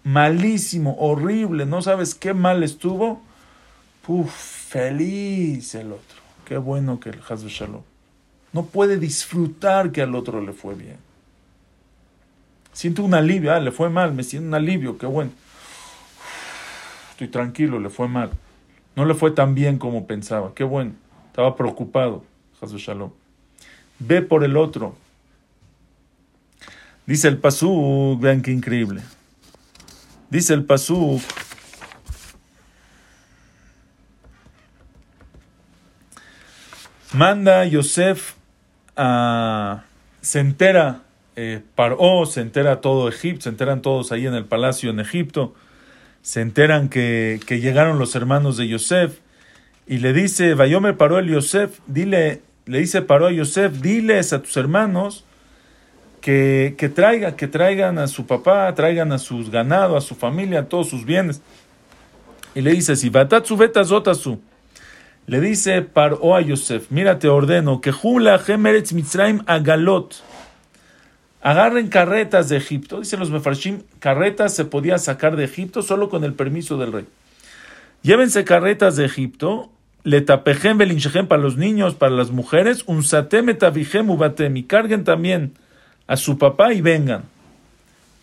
[0.03, 3.21] malísimo, horrible, no sabes qué mal estuvo,
[4.07, 6.17] puf, feliz el otro.
[6.47, 7.83] Qué bueno que el Hazbe Shalom.
[8.55, 10.97] No puede disfrutar que al otro le fue bien.
[12.73, 15.33] Siento un alivio, ah, le fue mal, me siento un alivio, qué bueno.
[17.11, 18.31] Estoy tranquilo, le fue mal.
[18.97, 21.02] No le fue tan bien como pensaba, qué bueno.
[21.33, 22.23] Estaba preocupado.
[22.61, 23.11] Shalom.
[23.99, 24.95] Ve por el otro.
[27.07, 29.01] Dice el Pasú, vean qué increíble.
[30.29, 31.23] Dice el Pasú.
[37.15, 38.35] Manda Yosef
[38.95, 39.85] a.
[40.21, 41.01] Se entera
[41.37, 45.55] eh, Paró, se entera todo Egipto, se enteran todos ahí en el palacio en Egipto.
[46.21, 49.22] Se enteran que, que llegaron los hermanos de Yosef
[49.87, 54.41] y le dice, Vayomer paró el Yosef, dile, le dice paró a Yosef, diles a
[54.43, 55.25] tus hermanos
[56.21, 60.61] que, que, traigan, que traigan a su papá, traigan a sus ganados, a su familia,
[60.61, 61.43] a todos sus bienes.
[62.55, 63.57] Y le dice, si batatsu
[64.15, 64.41] su
[65.27, 70.17] le dice paró a Yosef, mira te ordeno que jula gemeretz mitzrayim agalot,
[71.41, 76.25] agarren carretas de Egipto, dicen los mefarshim, carretas se podía sacar de Egipto solo con
[76.25, 77.07] el permiso del rey.
[78.03, 79.71] Llévense carretas de Egipto,
[80.05, 85.05] le tapejem belinchejem para los niños, para las mujeres, un satem etavijem ubatem, y carguen
[85.05, 85.55] también
[86.07, 87.25] a su papá y vengan.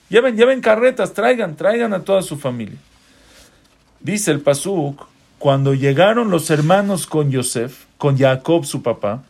[0.10, 2.78] Lleven, lleven carretas, traigan, traigan a toda su familia.
[4.00, 5.08] Dice el Pasuk,
[5.38, 9.24] cuando llegaron los hermanos con Yosef, con Jacob su papá,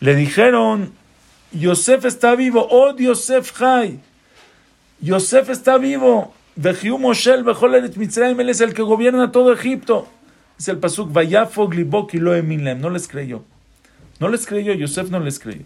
[0.00, 0.92] le dijeron,
[1.52, 3.98] Yosef está vivo, oh Yosef Jai,
[5.00, 10.08] Yosef está vivo, él es el que gobierna todo Egipto.
[10.58, 13.44] Es el pasuk, Vayafo Gliboki lo No les creyó.
[14.18, 15.64] No les creyó, Yosef no les creyó.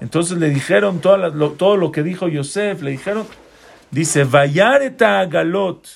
[0.00, 3.26] Entonces le dijeron todo lo que dijo Yosef, le dijeron,
[3.90, 5.86] dice, Vayareta Galot,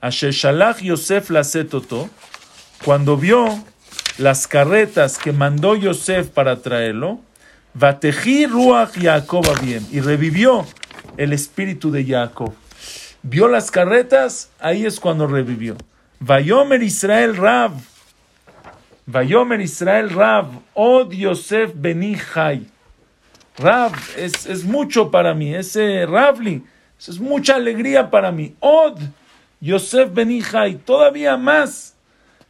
[0.00, 2.10] Asher Shalach Yosef la setoto,
[2.84, 3.64] cuando vio
[4.18, 7.20] las carretas que mandó Yosef para traerlo,
[7.74, 10.66] Vateji Ruach Jacob bien, y revivió
[11.16, 12.52] el espíritu de Jacob
[13.22, 15.76] vio las carretas, ahí es cuando revivió.
[16.20, 17.72] Vayomer Israel Rab.
[19.06, 20.46] Vayomer Israel Rab.
[20.74, 22.66] Oh Yosef Benihai.
[23.56, 25.54] Rab es, es, mucho para mí.
[25.54, 26.62] Ese Rabli.
[26.98, 28.54] Es mucha alegría para mí.
[28.60, 28.98] Od
[29.60, 30.76] Yosef Benihai.
[30.76, 31.94] Todavía más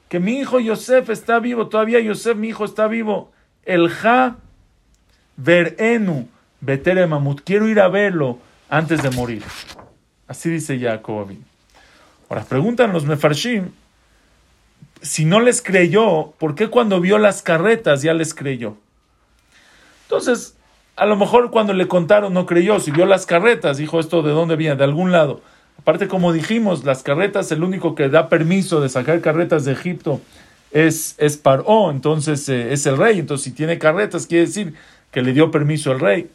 [0.09, 1.69] que mi hijo Yosef está vivo.
[1.69, 3.31] Todavía Yosef, mi hijo, está vivo.
[3.65, 4.37] El Ja
[5.37, 6.29] Verenu
[6.61, 7.43] Betere Mamut.
[7.43, 8.39] Quiero ir a verlo
[8.69, 9.43] antes de morir.
[10.27, 11.31] Así dice Jacob.
[12.29, 13.71] Ahora preguntan los Mefarshim,
[15.01, 18.77] si no les creyó, ¿por qué cuando vio las carretas ya les creyó?
[20.05, 20.57] Entonces,
[20.97, 24.33] a lo mejor cuando le contaron no creyó, si vio las carretas, dijo esto de
[24.33, 25.41] dónde viene, de algún lado.
[25.79, 30.21] Aparte, como dijimos, las carretas, el único que da permiso de sacar carretas de Egipto
[30.73, 31.41] es, es
[31.91, 33.21] entonces eh, es el rey.
[33.21, 34.75] Entonces, si tiene carretas, quiere decir
[35.11, 36.31] que le dio permiso el rey.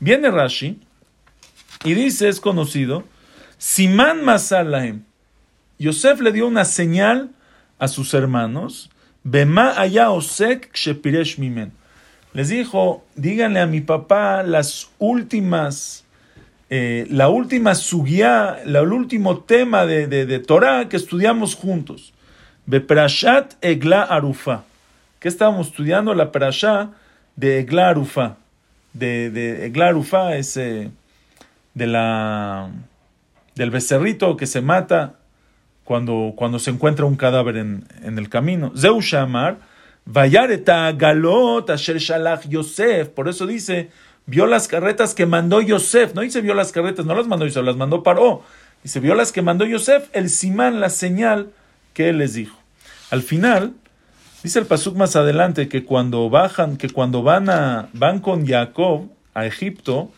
[0.00, 0.80] Viene Rashi
[1.84, 3.04] y dice, es conocido,
[3.56, 5.07] Simán Masalahem.
[5.78, 7.30] Yosef le dio una señal
[7.78, 8.90] a sus hermanos.
[12.34, 16.04] Les dijo, díganle a mi papá las últimas,
[16.70, 22.12] eh, la última sugia, el último tema de, de, Torah que estudiamos juntos.
[22.66, 24.64] Beprashat Arufa.
[25.20, 26.14] ¿Qué estábamos estudiando?
[26.14, 26.90] La Perashá
[27.36, 28.36] de Egla Arufa.
[28.92, 30.90] De, de Egla Arufa es eh,
[31.74, 32.70] de la
[33.54, 35.17] del becerrito que se mata
[35.88, 38.70] cuando, cuando se encuentra un cadáver en, el camino.
[38.76, 39.56] Zeu Shamar,
[40.04, 43.08] Vayareta Galot Asher Shalach Yosef.
[43.08, 43.88] Por eso dice,
[44.26, 46.14] vio las carretas que mandó Yosef.
[46.14, 48.42] No dice vio las carretas, no las mandó Yosef, las mandó Paró.
[48.82, 51.52] Dice, vio las que mandó Yosef, el simán, la señal
[51.94, 52.58] que él les dijo.
[53.10, 53.72] Al final,
[54.42, 59.08] dice el Pasuk más adelante que cuando bajan, que cuando van, a, van con Jacob
[59.32, 60.10] a Egipto,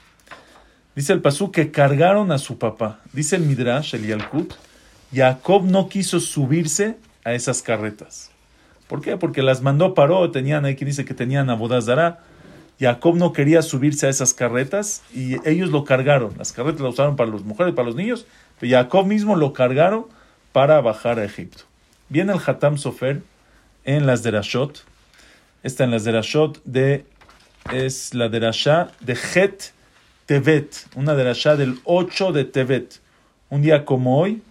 [0.96, 2.98] Dice el Pasú que cargaron a su papá.
[3.12, 4.52] Dice el Midrash, el Yalkut,
[5.12, 8.30] Jacob no quiso subirse a esas carretas.
[8.86, 9.16] ¿Por qué?
[9.16, 12.20] Porque las mandó Paró, tenían, hay quien dice que tenían a Bodazara.
[12.78, 16.32] Jacob no quería subirse a esas carretas y ellos lo cargaron.
[16.38, 18.26] Las carretas las usaron para las mujeres, para los niños,
[18.58, 20.06] pero Jacob mismo lo cargaron
[20.52, 21.64] para bajar a Egipto.
[22.08, 23.22] Viene el Hatam Sofer
[23.84, 24.84] en las Derashot.
[25.62, 27.04] Esta en las Derashot de,
[27.72, 29.72] es la Derashá de Het
[30.26, 33.00] Tevet, una Derashá del 8 de Tevet.
[33.50, 34.42] Un día como hoy,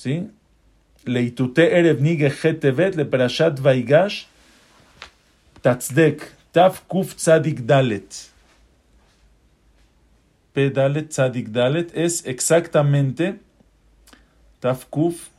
[0.00, 0.30] ¿sí?
[1.04, 4.26] Leitute Erev Nige Het Tevet, le Perashat Vaigash,
[5.62, 8.30] Tatzdek, Taf Kuf Tzadik Dalet.
[10.54, 10.70] P
[11.08, 13.38] Tzadik Dalet es exactamente
[14.60, 15.30] Taf Kuf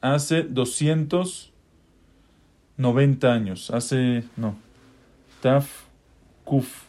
[0.00, 3.70] hace 290 años.
[3.70, 4.56] Hace, no,
[5.42, 5.84] Taf
[6.44, 6.86] Kuf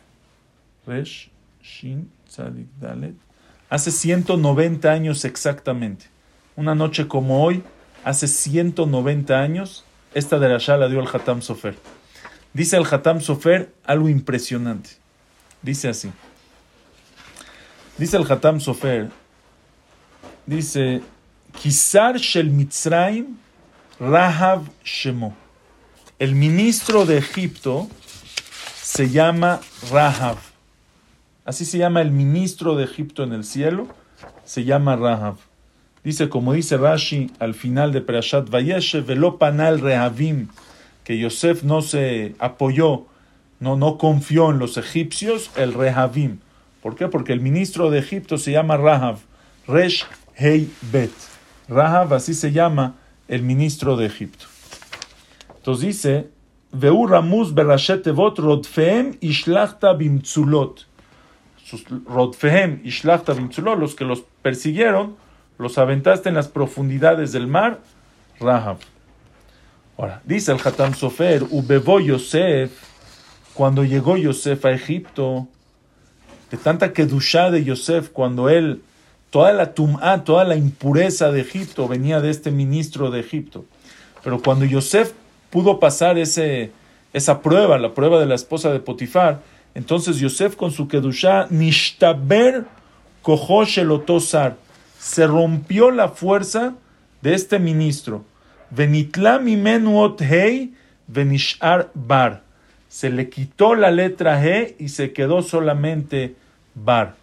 [0.88, 1.30] Resh
[1.62, 3.31] Shin Tzadik Dalet.
[3.72, 6.08] Hace 190 años exactamente.
[6.58, 7.64] Una noche como hoy,
[8.04, 11.78] hace 190 años, esta de la la dio el Hatam Sofer.
[12.52, 14.90] Dice el Hatam Sofer algo impresionante.
[15.62, 16.12] Dice así.
[17.98, 19.10] Dice el Hatam Sofer.
[20.46, 21.02] Dice,
[21.62, 23.38] Kisar Shel Mitzrayim
[24.02, 25.34] Rahav Shemo.
[26.20, 27.88] El ministro de Egipto
[28.82, 30.51] se llama Rahav.
[31.52, 33.90] Así se llama el ministro de Egipto en el cielo.
[34.46, 35.36] Se llama Rahav.
[36.02, 40.48] Dice, como dice Rashi al final de Perashat Vayeshe, velo panal rehavim,
[41.04, 43.06] que Yosef no se apoyó,
[43.60, 46.40] no, no confió en los egipcios, el rehavim.
[46.82, 47.10] ¿Por qué?
[47.10, 49.18] Porque el ministro de Egipto se llama Rahav,
[49.68, 50.06] Resh
[50.38, 51.12] Hei Bet.
[51.68, 52.96] Rahav, así se llama
[53.28, 54.46] el ministro de Egipto.
[55.58, 56.30] Entonces dice,
[56.72, 60.90] Veu Ramuz Berashetevot Rodfehem Ishlachta Bimtzulot.
[62.06, 65.16] Rodfehem Ishlachta Bimtzulot, los que los persiguieron,
[65.58, 67.80] los aventaste en las profundidades del mar,
[68.40, 68.78] Rahab.
[69.98, 71.46] Ahora, dice el Hatam Sofer,
[72.04, 72.72] Yosef,
[73.54, 75.48] cuando llegó Yosef a Egipto,
[76.50, 78.82] de tanta kedushá de Yosef, cuando él,
[79.30, 83.66] toda la tum'a, toda la impureza de Egipto venía de este ministro de Egipto.
[84.24, 85.14] Pero cuando Yosef
[85.50, 86.72] pudo pasar ese,
[87.14, 89.42] esa prueba, la prueba de la esposa de Potifar,
[89.74, 92.66] entonces Yosef con su kedushá, nishtaber
[93.24, 94.58] otosar
[95.00, 96.76] se rompió la fuerza
[97.22, 98.24] de este ministro.
[98.70, 99.42] Venitla
[100.20, 100.74] hei
[101.08, 102.44] venishar bar.
[102.88, 106.36] Se le quitó la letra G y se quedó solamente
[106.76, 107.16] bar.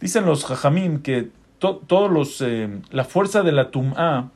[0.00, 4.30] Dicen los jajamim que todos los, eh, la fuerza de la tum'a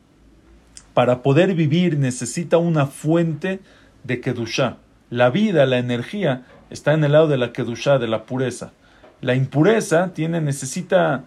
[0.95, 3.61] para poder vivir necesita una fuente
[4.05, 4.79] de kedusha.
[5.11, 8.73] La vida, la energía está en el lado de la kedusha, de la pureza.
[9.21, 11.25] La impureza tiene, necesita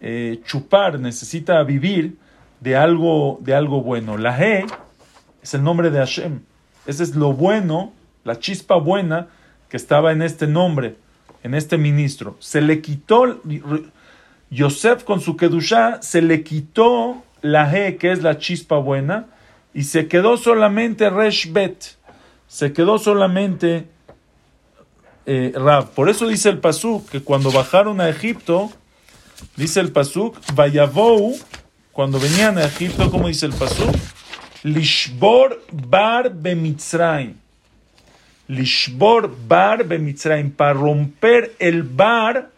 [0.00, 2.16] eh, chupar, necesita vivir
[2.60, 4.16] de algo, de algo bueno.
[4.16, 4.64] La He
[5.42, 6.40] es el nombre de Hashem.
[6.86, 7.92] Ese es lo bueno,
[8.24, 9.28] la chispa buena
[9.68, 10.96] que estaba en este nombre,
[11.42, 12.36] en este ministro.
[12.38, 13.40] Se le quitó,
[14.50, 19.26] Yosef con su Kedushá, se le quitó la He, que es la chispa buena,
[19.74, 21.96] y se quedó solamente Reshbet.
[22.46, 23.88] Se quedó solamente
[25.26, 25.90] eh, Rab.
[25.90, 28.70] Por eso dice el Pasú que cuando bajaron a Egipto,
[29.56, 31.38] Dice el Pasuk, Vayavou,
[31.92, 33.94] cuando venían a Egipto, como dice el Pasuk,
[34.62, 37.34] Lishbor bar bemitzraim.
[38.48, 39.86] Lishbor bar
[40.56, 42.50] para romper el bar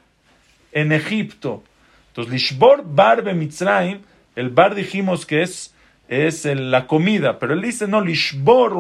[0.73, 1.63] en Egipto.
[2.09, 4.01] Entonces, Lishbor bar bemitzraim,
[4.35, 5.75] el bar dijimos que es,
[6.09, 8.75] es la comida, pero él dice, no, Lishbor,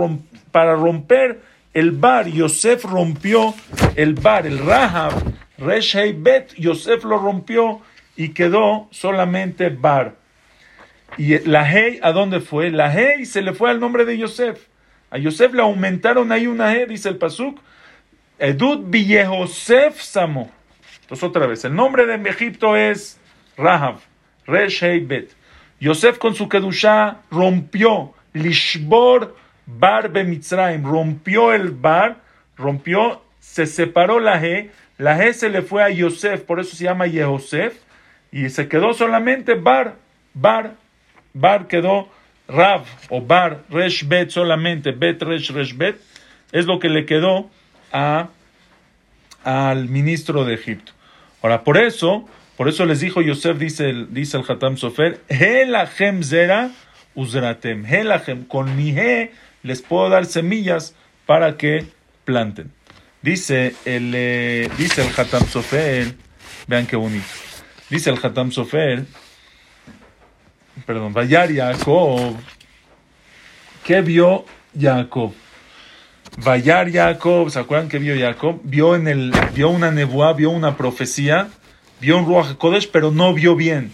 [0.52, 1.42] para romper
[1.76, 3.54] el bar, Yosef rompió
[3.96, 5.12] el bar, el Rahab,
[5.58, 7.82] Resh Bet, Yosef lo rompió
[8.16, 10.16] y quedó solamente Bar.
[11.18, 12.70] Y la Hei, ¿a dónde fue?
[12.70, 14.68] La Hei se le fue al nombre de Yosef.
[15.10, 17.60] A Yosef le aumentaron ahí una Hei, dice el Pasuk.
[18.38, 20.50] Edud Yosef Samo.
[21.02, 23.20] Entonces otra vez, el nombre de Egipto es
[23.58, 23.96] Rahav,
[24.46, 25.36] Resh Bet.
[25.78, 29.36] Yosef con su Kedushá rompió Lishbor
[29.66, 32.18] Bar Bemitzraim, rompió el bar,
[32.56, 36.84] rompió, se separó la He, la He se le fue a Yosef, por eso se
[36.84, 37.74] llama Yehosef,
[38.30, 39.96] y se quedó solamente Bar,
[40.34, 40.74] Bar,
[41.34, 42.08] Bar quedó
[42.48, 45.74] Rav o Bar, Resh Bet solamente, Bet, Resh, Resh
[46.52, 47.50] es lo que le quedó
[47.92, 48.28] a,
[49.42, 50.92] al ministro de Egipto.
[51.42, 56.70] Ahora, por eso, por eso les dijo Yosef, dice el, dice el Hatam Sofer, Zera
[57.14, 57.84] Uzratem,
[58.46, 59.32] con mi He
[59.66, 60.94] les puedo dar semillas
[61.26, 61.86] para que
[62.24, 62.72] planten.
[63.20, 66.14] Dice el, eh, dice el Hatam Sofer,
[66.68, 67.26] vean qué bonito.
[67.90, 69.04] Dice el Hatam Sofer,
[70.86, 72.36] perdón, Vayar Jacob,
[73.84, 74.44] ¿qué vio
[74.78, 75.34] Jacob?
[76.38, 78.60] Vayar Jacob, ¿se acuerdan que vio Jacob?
[78.62, 81.48] Vio, en el, vio una nebuá, vio una profecía,
[82.00, 83.90] vio un Ruach Kodesh, pero no vio bien.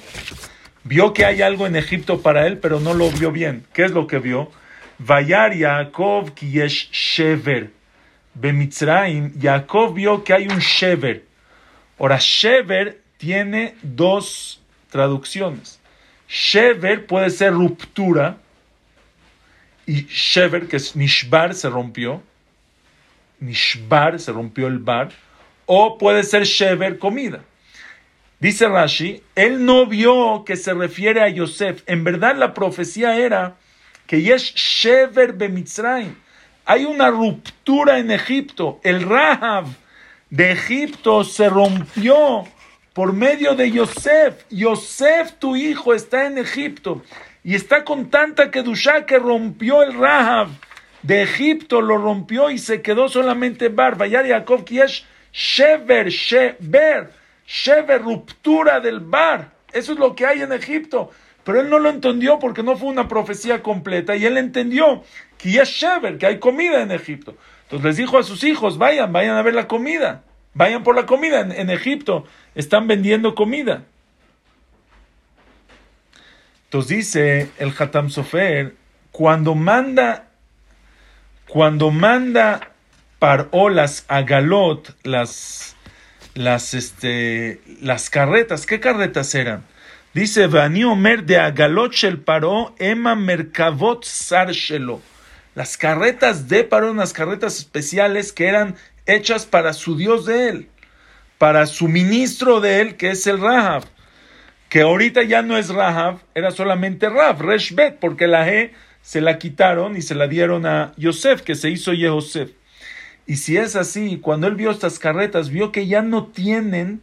[0.84, 3.64] Vio que hay algo en Egipto para él, pero no lo vio bien.
[3.72, 4.50] ¿Qué es lo que vio?
[5.04, 7.70] Vayar Jacob kiyesh shever.
[8.34, 11.24] Bemitzraim, Jacob vio que hay un shever.
[11.98, 15.78] Ahora, shever tiene dos traducciones.
[16.28, 18.38] Shever puede ser ruptura,
[19.86, 22.22] y shever, que es nishbar, se rompió.
[23.40, 25.10] Nishbar, se rompió el bar.
[25.66, 27.40] O puede ser shever, comida.
[28.38, 31.82] Dice Rashi, él no vio que se refiere a Yosef.
[31.86, 33.56] En verdad la profecía era
[34.12, 35.34] que Yesh Shever.
[36.66, 38.78] Hay una ruptura en Egipto.
[38.84, 39.64] El Rahab
[40.28, 42.44] de Egipto se rompió
[42.92, 44.44] por medio de Yosef.
[44.50, 47.02] Yosef, tu hijo, está en Egipto.
[47.42, 50.48] Y está con tanta Kedushá que rompió el Rahab
[51.00, 53.96] de Egipto, lo rompió y se quedó solamente Bar.
[53.96, 57.10] Vayar Jacob Kiesh Shever, Shever.
[57.46, 59.52] Shever, ruptura del bar.
[59.72, 61.12] Eso es lo que hay en Egipto.
[61.44, 65.02] Pero él no lo entendió porque no fue una profecía completa y él entendió
[65.38, 67.36] que es Shever, que hay comida en Egipto.
[67.64, 70.22] Entonces les dijo a sus hijos, vayan, vayan a ver la comida.
[70.54, 71.40] Vayan por la comida.
[71.40, 73.84] En, Egipto están vendiendo comida.
[76.64, 78.76] Entonces dice el Hatam Sofer,
[79.10, 80.28] cuando manda,
[81.48, 82.72] cuando manda
[83.18, 85.72] parolas a Galot, las
[86.34, 88.66] las, este, las carretas.
[88.66, 89.64] ¿Qué carretas eran?
[90.14, 95.00] Dice, Vani Omer de Agalot Shel Paró, Ema Merkavot Sarshelo.
[95.54, 100.68] Las carretas de Paró, unas carretas especiales que eran hechas para su Dios de él,
[101.38, 103.84] para su ministro de él, que es el Rahab.
[104.68, 109.38] Que ahorita ya no es Rahab, era solamente Rab, Reshbet, porque la G se la
[109.38, 112.50] quitaron y se la dieron a Yosef, que se hizo Yehosef.
[113.26, 117.00] Y si es así, cuando él vio estas carretas, vio que ya no tienen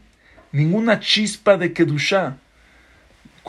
[0.51, 2.37] ninguna chispa de Kedushá.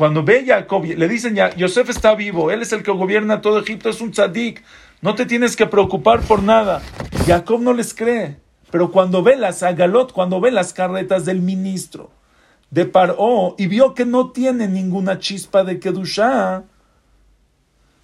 [0.01, 3.43] Cuando ve a Jacob, le dicen ya, Yosef está vivo, él es el que gobierna
[3.43, 4.65] todo Egipto, es un tzadik,
[5.03, 6.81] no te tienes que preocupar por nada.
[7.27, 8.39] Jacob no les cree,
[8.71, 12.09] pero cuando ve las agalot, cuando ve las carretas del ministro
[12.71, 16.63] de Paró y vio que no tiene ninguna chispa de Kedushá,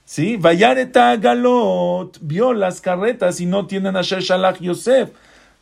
[0.04, 0.36] ¿Sí?
[0.36, 5.12] Vayareta Galot vio las carretas y no tienen a Shalach Yosef.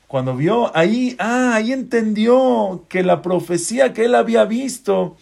[0.08, 5.16] Cuando vio ahí, ah, ahí entendió que la profecía que él había visto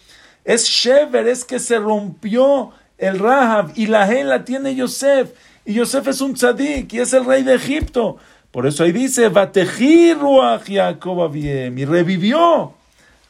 [0.44, 5.32] es Shever, es que se rompió el Rahab y la G la tiene Yosef.
[5.64, 8.16] Y Yosef es un tzadik y es el rey de Egipto.
[8.50, 12.74] Por eso ahí dice, Ruach Jacob y revivió,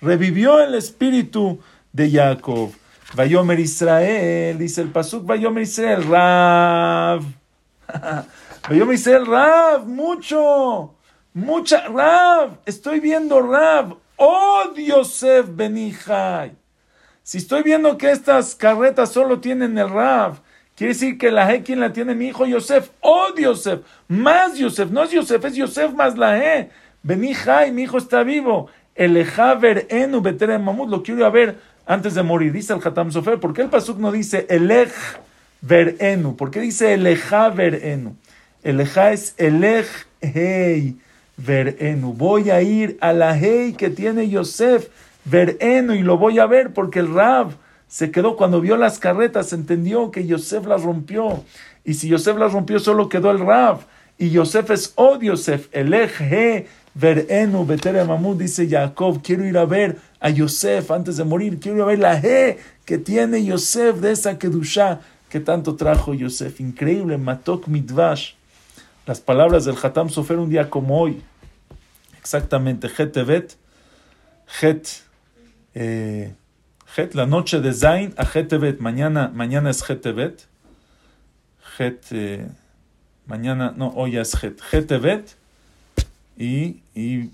[0.01, 1.61] revivió el espíritu
[1.93, 2.73] de Jacob.
[3.15, 7.23] Vayomer Israel, dice el Pasuk, Vayomer Israel, Rav.
[8.69, 10.95] Vayomer Israel, Rav, mucho,
[11.35, 16.62] mucha, Rav, estoy viendo Rav, oh Yosef Benihai.
[17.33, 20.41] Si estoy viendo que estas carretas solo tienen el Rav,
[20.77, 22.15] quiere decir que la E, ¿quién la tiene?
[22.15, 26.69] Mi hijo Yosef, oh Yosef, más Yosef, no es Yosef, es Yosef más la E.
[27.03, 28.69] Benihai, mi hijo está vivo.
[28.95, 31.57] El Ejaver Enu Betere Mamut, lo quiero ver
[31.87, 32.53] antes de morir.
[32.53, 34.93] Dice el Hatam Sofer, ¿por qué el Pasuk no dice Elej
[35.63, 36.37] verenu?
[36.37, 38.15] ¿Por qué dice Eleja verenu?
[38.63, 39.87] Eleja es Elej
[40.21, 40.99] hei
[41.39, 42.13] verenu.
[42.13, 44.91] Voy a ir a la hei que tiene Yosef
[45.25, 47.53] verenu y lo voy a ver porque el Rab
[47.89, 51.45] se quedó cuando vio las carretas, entendió que Yosef las rompió.
[51.85, 53.81] Y si Yosef las rompió, solo quedó el Rab.
[54.19, 59.65] Y Yosef es oh Yosef, Elej he verenu betere mamud, dice Jacob, quiero ir a
[59.65, 61.59] ver a Yosef antes de morir.
[61.61, 66.61] Quiero ver la G que tiene Yosef de esa Kedusha que tanto trajo Yosef.
[66.61, 68.35] Increíble, Matok Midvash.
[69.07, 71.23] Las palabras del Hatam Sofer un día como hoy.
[72.19, 73.57] Exactamente, Het
[74.61, 75.03] Het,
[75.75, 76.35] eh,
[77.13, 79.83] la noche de Zain a Het Mañana, mañana es
[81.79, 82.47] Het eh,
[83.27, 85.37] mañana, no, hoy es Het.
[86.37, 87.31] Y, y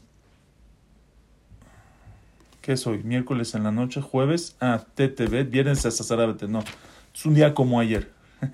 [2.69, 2.99] ¿Qué es hoy?
[3.03, 6.63] Miércoles en la noche, jueves, ah, TTV, viernes a Sazarábete, no,
[7.15, 8.11] es un día como ayer,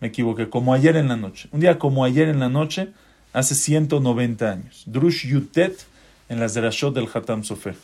[0.00, 2.92] me equivoqué, como ayer en la noche, un día como ayer en la noche,
[3.32, 5.86] hace 190 años, Drush Yutet,
[6.28, 7.76] en las Derashot del Hatam Sofer.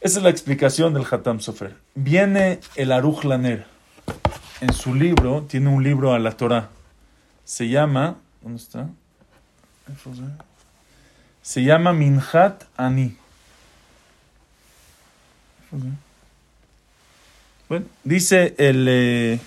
[0.00, 1.76] Esa es la explicación del Hatam Sofer.
[1.94, 3.66] Viene el Aruch Laner,
[4.62, 6.70] en su libro, tiene un libro a la Torah,
[7.44, 8.88] se llama, ¿dónde está?
[11.42, 13.16] Se llama Minhat Ani.
[17.68, 18.86] Bueno, dice el...
[18.88, 19.40] Eh,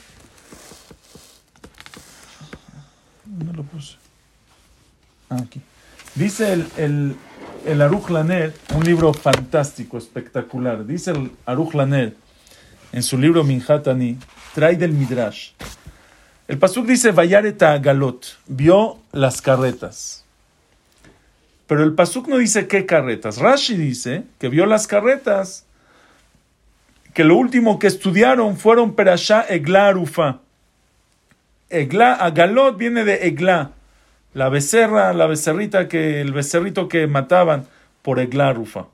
[3.54, 3.98] lo puse?
[5.30, 5.62] Ah, aquí.
[6.16, 7.16] Dice el, el,
[7.66, 10.86] el Aruch Laner, un libro fantástico, espectacular.
[10.86, 12.16] Dice el Aruch Laner
[12.92, 14.18] en su libro Minhatani,
[14.54, 15.52] trae del Midrash.
[16.48, 20.26] El Pasuk dice, Vayareta Galot, vio las carretas.
[21.68, 23.38] Pero el Pasuk no dice qué carretas.
[23.38, 25.66] Rashi dice que vio las carretas,
[27.14, 30.40] que lo último que estudiaron fueron Perashá Egla Arufa.
[31.70, 33.72] Egla, Agalot viene de Egla,
[34.34, 37.68] la becerra, la becerrita que, el becerrito que mataban
[38.02, 38.88] por Egla Arufa.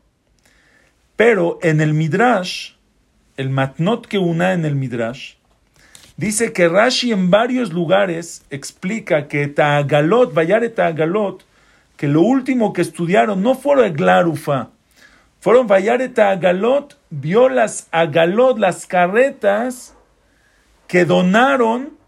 [1.16, 2.74] Pero en el Midrash,
[3.38, 5.34] el Matnot que una en el Midrash,
[6.18, 11.46] dice que Rashi en varios lugares explica que Ta'agalot, Vayare Ta'agalot,
[11.98, 14.70] que lo último que estudiaron no fueron Egla Arufa,
[15.40, 19.96] fueron Vayare Ta'agalot, vio las Agalot, las carretas
[20.88, 21.99] que donaron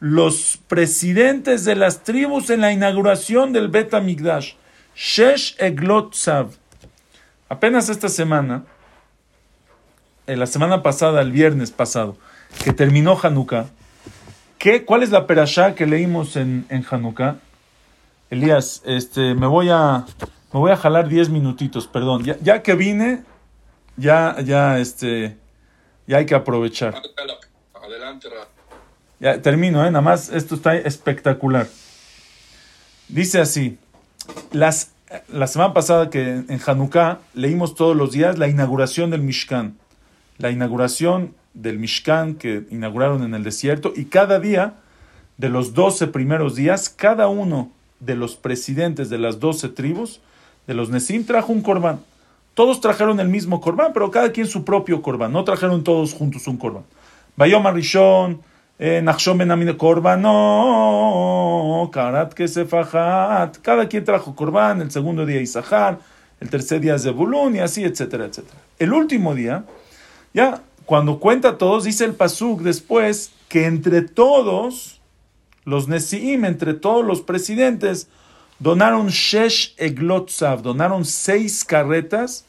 [0.00, 4.54] los presidentes de las tribus en la inauguración del Bet Amigdash.
[4.94, 6.50] Shesh Eglot Sav.
[7.48, 8.64] Apenas esta semana,
[10.26, 12.16] en eh, la semana pasada, el viernes pasado,
[12.62, 13.66] que terminó Hanukkah,
[14.58, 17.36] ¿qué, ¿cuál es la perashá que leímos en, en Hanukkah?
[18.30, 20.04] Elías, este, me voy a,
[20.52, 22.24] me voy a jalar 10 minutitos, perdón.
[22.24, 23.24] Ya, ya que vine,
[23.96, 25.38] ya, ya, este,
[26.06, 26.94] ya hay que aprovechar.
[27.74, 28.57] Adelante, Ra.
[29.18, 29.90] Termino, ¿eh?
[29.90, 31.66] nada más esto está espectacular.
[33.08, 33.78] Dice así,
[34.52, 34.92] las,
[35.32, 39.76] la semana pasada que en Hanukkah leímos todos los días la inauguración del Mishkan,
[40.38, 44.74] la inauguración del Mishkan que inauguraron en el desierto y cada día
[45.36, 50.20] de los 12 primeros días, cada uno de los presidentes de las 12 tribus,
[50.66, 52.00] de los Nesim, trajo un corbán.
[52.54, 56.46] Todos trajeron el mismo corbán, pero cada quien su propio corbán, no trajeron todos juntos
[56.46, 56.84] un corbán.
[57.36, 58.42] Bayom Rishon,
[62.34, 63.58] Kesefajat.
[63.58, 65.98] Cada quien trajo Corban, el segundo día Isahar,
[66.40, 68.60] el tercer día Zebulun y así, etcétera, etcétera.
[68.78, 69.64] El último día,
[70.32, 75.00] ya cuando cuenta todos, dice el Pasuk después que entre todos,
[75.64, 78.08] los Nesiim, entre todos los presidentes,
[78.60, 82.44] donaron Shesh Eglotzav, donaron seis carretas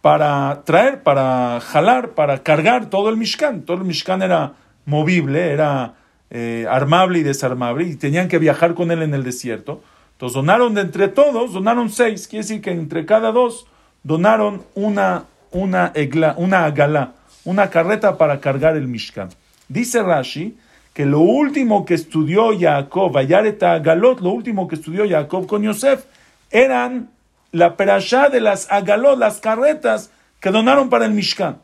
[0.00, 3.62] para traer, para jalar, para cargar todo el Mishkan.
[3.62, 4.54] Todo el Mishkan era
[4.86, 5.94] movible, era
[6.30, 9.82] eh, armable y desarmable, y tenían que viajar con él en el desierto.
[10.12, 13.66] Entonces donaron de entre todos, donaron seis, quiere decir que entre cada dos
[14.02, 17.14] donaron una, una, egla, una agalá,
[17.44, 19.30] una carreta para cargar el Mishkan.
[19.68, 20.56] Dice Rashi
[20.92, 26.04] que lo último que estudió Jacob, Vayareta Agalot, lo último que estudió Jacob con Yosef,
[26.50, 27.10] eran
[27.50, 31.58] la perashá de las agalot, las carretas que donaron para el Mishkan.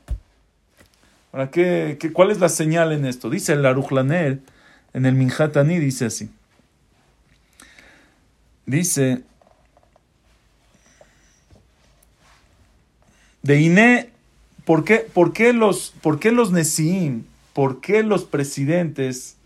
[1.33, 3.31] Ahora, ¿qué, qué, cuál es la señal en esto?
[3.31, 4.41] Dice el Aruchlaner,
[4.93, 6.31] en el Minhatani, dice así.
[8.67, 9.23] Dice,
[13.43, 14.11] de Iné,
[14.65, 16.51] ¿por qué, por qué los, por qué los
[17.53, 19.37] por qué los presidentes,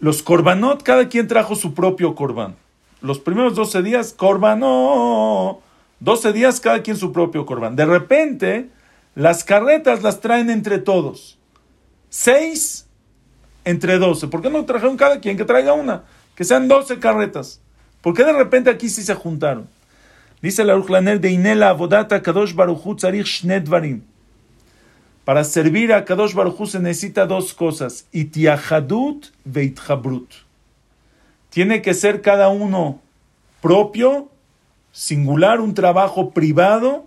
[0.00, 2.56] los Korbanot, cada quien trajo su propio Korban?
[3.00, 5.60] Los primeros 12 días, Korbanó,
[6.00, 7.76] 12 días cada quien su propio Korban.
[7.76, 8.68] De repente,
[9.14, 11.38] las carretas las traen entre todos.
[12.08, 12.86] Seis
[13.64, 14.28] entre doce.
[14.28, 16.04] ¿Por qué no trajeron cada quien que traiga una?
[16.34, 17.60] Que sean doce carretas.
[18.00, 19.68] ¿Por qué de repente aquí sí se juntaron?
[20.42, 24.02] Dice la Urchlaner de Inela Avodata Kadosh Baruchu Tzarich Shnedvarim.
[25.24, 30.30] Para servir a Kadosh Baruchu se necesita dos cosas: Itiahadut veitchabrut.
[31.48, 33.00] Tiene que ser cada uno
[33.62, 34.28] propio,
[34.92, 37.06] singular, un trabajo privado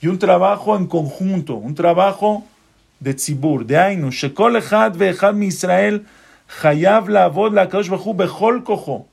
[0.00, 2.44] y un trabajo en conjunto, un trabajo
[3.00, 6.06] de tzibur, de ainu, shekol echad ve'echad mi Israel,
[6.62, 9.06] hayav la'avod la'kadosh bajú bechol kojo.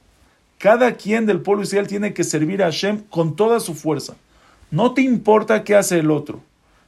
[0.58, 4.16] Cada quien del pueblo Israel tiene que servir a Hashem con toda su fuerza.
[4.72, 6.42] No te importa qué hace el otro.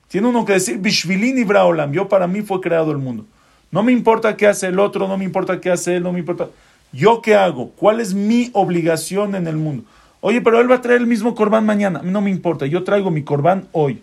[0.08, 3.26] Tiene uno que decir, Bishvilin y Braolam, yo para mí fue creado el mundo.
[3.72, 6.20] No me importa qué hace el otro, no me importa qué hace él, no me
[6.20, 6.48] importa.
[6.94, 7.72] ¿Yo qué hago?
[7.72, 9.84] ¿Cuál es mi obligación en el mundo?
[10.28, 12.02] Oye, pero él va a traer el mismo corbán mañana.
[12.04, 14.02] No me importa, yo traigo mi corbán hoy.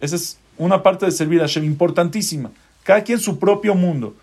[0.00, 2.50] Esa es una parte de servir a Hashem importantísima.
[2.82, 4.16] Cada quien su propio mundo.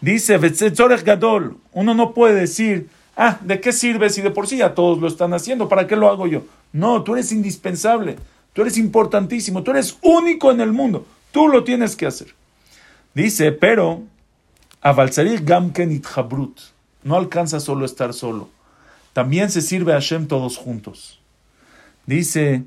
[0.00, 4.72] Dice, Gadol, uno no puede decir, ah, ¿de qué sirve si de por sí ya
[4.72, 5.68] todos lo están haciendo?
[5.68, 6.44] ¿Para qué lo hago yo?
[6.72, 8.14] No, tú eres indispensable,
[8.52, 12.28] tú eres importantísimo, tú eres único en el mundo, tú lo tienes que hacer.
[13.12, 14.02] Dice, pero,
[14.82, 16.60] Avalsarir Gamken Itchabrut,
[17.02, 18.59] no alcanza solo estar solo
[19.12, 21.20] también se sirve a Hashem todos juntos.
[22.06, 22.64] Dice,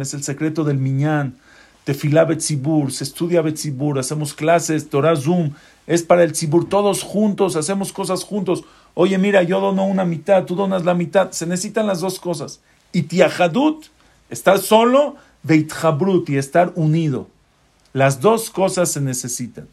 [0.00, 1.36] es el secreto del miñán,
[1.84, 5.52] tefilá betzibur, se estudia betzibur, hacemos clases, Torah Zoom,
[5.86, 8.64] es para el tzibur, todos juntos, hacemos cosas juntos.
[8.94, 11.30] Oye, mira, yo dono una mitad, tú donas la mitad.
[11.30, 12.60] Se necesitan las dos cosas.
[12.92, 13.86] Y tiajadut,
[14.30, 17.28] estar solo, veitjabrut, y estar unido.
[17.92, 19.68] Las dos cosas se necesitan.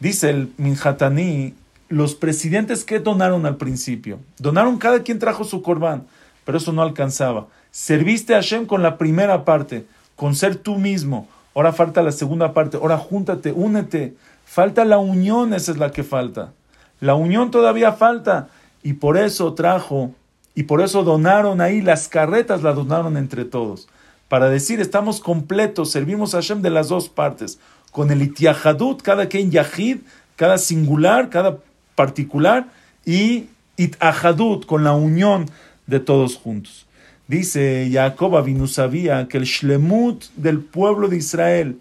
[0.00, 1.54] Dice el Minhatani,
[1.88, 6.06] los presidentes que donaron al principio, donaron cada quien trajo su corbán,
[6.44, 7.48] pero eso no alcanzaba.
[7.70, 9.86] Serviste a Hashem con la primera parte,
[10.16, 11.28] con ser tú mismo,
[11.58, 12.76] Ahora falta la segunda parte.
[12.76, 14.14] Ahora júntate, únete.
[14.44, 16.52] Falta la unión, esa es la que falta.
[17.00, 18.46] La unión todavía falta.
[18.84, 20.12] Y por eso trajo,
[20.54, 23.88] y por eso donaron ahí las carretas, las donaron entre todos.
[24.28, 27.58] Para decir, estamos completos, servimos a Hashem de las dos partes.
[27.90, 29.98] Con el itiahadut, cada quien yahid,
[30.36, 31.58] cada singular, cada
[31.94, 32.66] particular,
[33.04, 35.46] y itahadut, con la unión
[35.86, 36.86] de todos juntos.
[37.26, 41.78] Dice Jacob Avinu sabía que el shlemut del pueblo de Israel,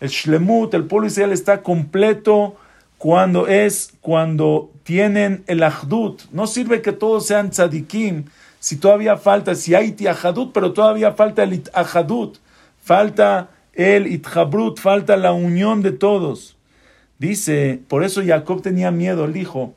[0.00, 2.56] el shlemut, el pueblo de Israel está completo
[2.98, 6.22] cuando es, cuando tienen el ahdut.
[6.32, 8.24] No sirve que todos sean tzadikim,
[8.58, 12.38] si todavía falta, si hay tiahadut, pero todavía falta el itahadut,
[12.82, 16.56] falta el ithabrut, falta la unión de todos.
[17.18, 19.74] Dice, por eso Jacob tenía miedo, el hijo,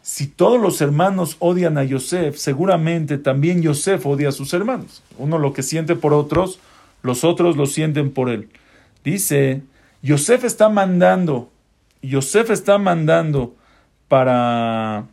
[0.00, 5.02] si todos los hermanos odian a Yosef, seguramente también Yosef odia a sus hermanos.
[5.18, 6.58] Uno lo que siente por otros,
[7.02, 8.48] los otros lo sienten por él.
[9.04, 9.60] Dice,
[10.00, 11.50] Yosef está mandando,
[12.00, 13.54] Yosef está mandando
[14.08, 15.04] para...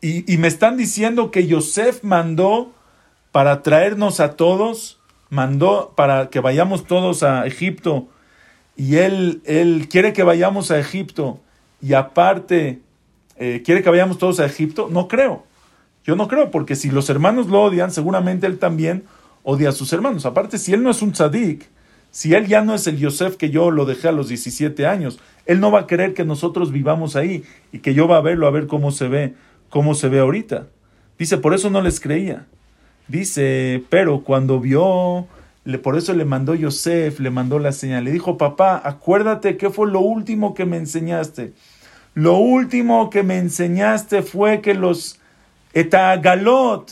[0.00, 2.72] Y, y me están diciendo que Yosef mandó
[3.30, 4.97] para traernos a todos,
[5.30, 8.08] mandó para que vayamos todos a Egipto,
[8.76, 11.40] y él, él quiere que vayamos a Egipto,
[11.80, 12.80] y aparte
[13.38, 14.88] eh, quiere que vayamos todos a Egipto.
[14.90, 15.44] No creo.
[16.04, 19.04] Yo no creo, porque si los hermanos lo odian, seguramente él también
[19.42, 20.26] odia a sus hermanos.
[20.26, 21.68] Aparte, si él no es un tzadik,
[22.10, 25.20] si él ya no es el Yosef que yo lo dejé a los 17 años,
[25.46, 28.46] él no va a querer que nosotros vivamos ahí y que yo va a verlo
[28.46, 29.34] a ver cómo se ve,
[29.68, 30.66] cómo se ve ahorita.
[31.18, 32.46] Dice, por eso no les creía.
[33.08, 35.26] Dice, pero cuando vio,
[35.64, 38.04] le, por eso le mandó Yosef, le mandó la señal.
[38.04, 41.54] Le dijo, papá, acuérdate qué fue lo último que me enseñaste.
[42.14, 45.20] Lo último que me enseñaste fue que los
[45.72, 46.90] etagalot,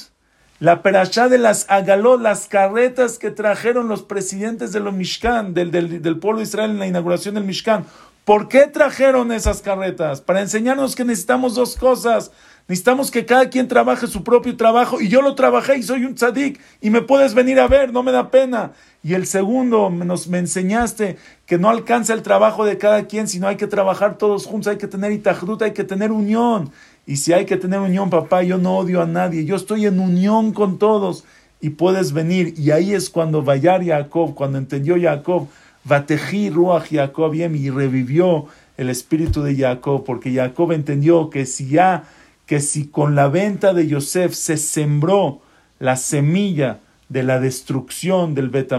[0.59, 5.71] la perashá de las agalot, las carretas que trajeron los presidentes de los Mishkan, del,
[5.71, 7.85] del, pueblo de Israel en la inauguración del Mishkan.
[8.25, 10.21] ¿Por qué trajeron esas carretas?
[10.21, 12.33] Para enseñarnos que necesitamos dos cosas.
[12.69, 16.17] Necesitamos que cada quien trabaje su propio trabajo y yo lo trabajé y soy un
[16.17, 18.73] tzadik y me puedes venir a ver, no me da pena.
[19.05, 23.47] Y el segundo, nos, me enseñaste que no alcanza el trabajo de cada quien, sino
[23.47, 26.73] hay que trabajar todos juntos, hay que tener itajdut, hay que tener unión.
[27.07, 30.01] Y si hay que tener unión, papá, yo no odio a nadie, yo estoy en
[30.01, 31.23] unión con todos
[31.61, 32.55] y puedes venir.
[32.59, 35.47] Y ahí es cuando Vayar Jacob, cuando entendió Jacob,
[35.85, 38.47] Vateji Ruach Jacob y revivió
[38.77, 42.05] el espíritu de Jacob, porque Jacob entendió que si ya,
[42.47, 45.43] que si con la venta de Yosef se sembró
[45.79, 48.73] la semilla de la destrucción del Bet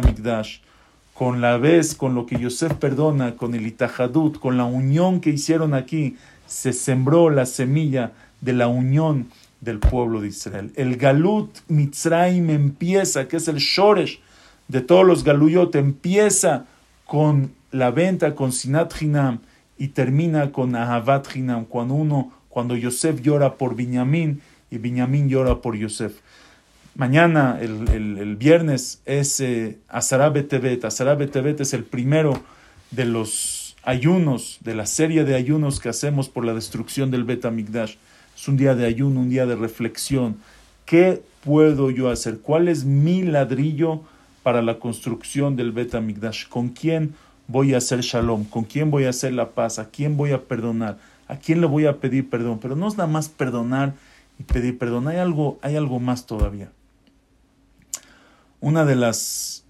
[1.13, 5.31] con la vez, con lo que Yosef perdona, con el Itajadut, con la unión que
[5.31, 6.15] hicieron aquí,
[6.45, 8.11] se sembró la semilla
[8.41, 9.27] de la unión
[9.59, 10.71] del pueblo de Israel.
[10.75, 14.19] El Galut Mitzrayim empieza, que es el Shoresh
[14.67, 16.65] de todos los Galuyot, empieza
[17.05, 19.39] con la venta, con Sinat Hinam,
[19.79, 25.61] y termina con Ahavat Hinam, cuando uno, cuando Yosef llora por Binyamin y Binyamin llora
[25.61, 26.21] por Yosef.
[26.95, 29.77] Mañana, el, viernes, es eh,
[30.33, 32.41] Betevet es el primero
[32.89, 37.45] de los ayunos, de la serie de ayunos que hacemos por la destrucción del Bet
[37.45, 40.37] Es un día de ayuno, un día de reflexión.
[40.87, 42.39] ¿Qué puedo yo hacer?
[42.39, 44.01] ¿Cuál es mi ladrillo
[44.41, 45.93] para la construcción del Bet
[46.49, 47.13] ¿Con quién
[47.47, 48.45] voy a hacer shalom?
[48.45, 49.77] ¿Con quién voy a hacer la paz?
[49.77, 50.97] ¿A quién voy a perdonar?
[51.27, 52.59] ¿A quién le voy a pedir perdón?
[52.61, 53.93] Pero no es nada más perdonar
[54.39, 55.07] y pedir perdón.
[55.07, 56.69] Hay algo, hay algo más todavía
[58.59, 59.63] una de las...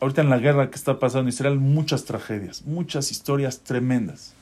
[0.00, 4.32] Ahorita en la guerra que está pasando en Israel, muchas tragedias, muchas historias tremendas.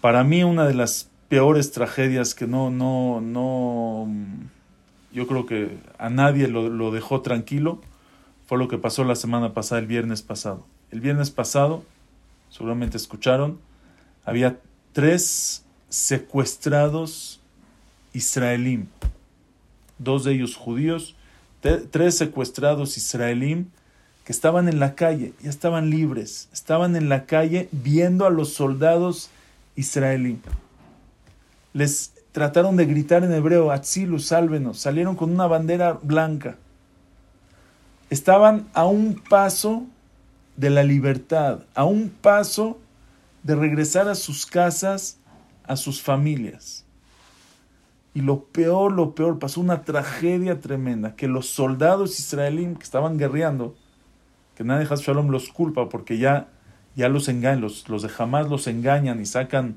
[0.00, 4.08] Para mí una de las peores tragedias que no, no, no,
[5.12, 7.80] yo creo que a nadie lo, lo dejó tranquilo,
[8.46, 10.64] fue lo que pasó la semana pasada, el viernes pasado.
[10.92, 11.82] El viernes pasado,
[12.50, 13.58] seguramente escucharon,
[14.24, 14.60] había
[14.94, 17.38] tres secuestrados
[18.14, 18.86] israelíes,
[19.98, 21.14] dos de ellos judíos
[21.90, 23.66] tres secuestrados israelíes
[24.24, 28.52] que estaban en la calle, ya estaban libres, estaban en la calle viendo a los
[28.52, 29.30] soldados
[29.76, 30.38] israelíes.
[31.72, 36.56] Les trataron de gritar en hebreo, Atzilu, sálvenos, salieron con una bandera blanca.
[38.10, 39.84] estaban a un paso
[40.56, 42.78] de la libertad, a un paso
[43.44, 45.18] de regresar a sus casas,
[45.64, 46.84] a sus familias.
[48.14, 53.18] Y lo peor, lo peor, pasó una tragedia tremenda, que los soldados israelíes que estaban
[53.18, 53.76] guerreando,
[54.56, 56.48] que nadie Shalom los culpa porque ya,
[56.96, 59.76] ya los engañan, los, los de Hamas los engañan y sacan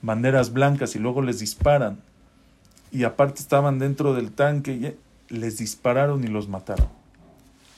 [0.00, 1.98] banderas blancas y luego les disparan.
[2.92, 4.96] Y aparte estaban dentro del tanque
[5.30, 6.88] y les dispararon y los mataron.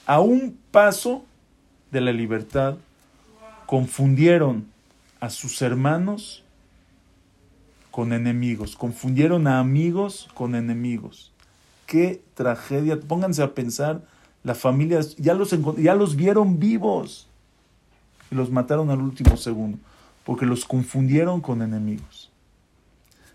[0.07, 1.25] A un paso
[1.93, 2.77] de la libertad,
[3.67, 4.67] confundieron
[5.21, 6.43] a sus hermanos
[7.91, 11.33] con enemigos, confundieron a amigos con enemigos.
[11.87, 12.99] Qué tragedia.
[13.01, 14.03] Pónganse a pensar,
[14.45, 17.29] la familia ya los, ya los vieron vivos
[18.31, 19.79] y los mataron al último segundo,
[20.25, 22.31] porque los confundieron con enemigos.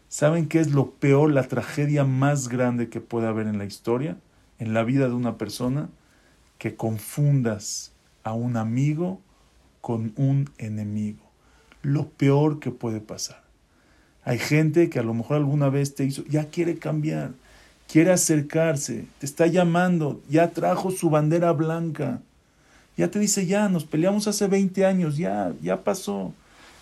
[0.07, 4.18] ¿Saben qué es lo peor, la tragedia más grande que puede haber en la historia,
[4.60, 5.90] en la vida de una persona?
[6.57, 7.91] Que confundas
[8.24, 9.20] a un amigo
[9.82, 11.24] con un enemigo.
[11.86, 13.44] Lo peor que puede pasar.
[14.24, 17.30] Hay gente que a lo mejor alguna vez te hizo, ya quiere cambiar,
[17.88, 22.22] quiere acercarse, te está llamando, ya trajo su bandera blanca,
[22.98, 26.34] ya te dice, ya, nos peleamos hace 20 años, ya, ya pasó,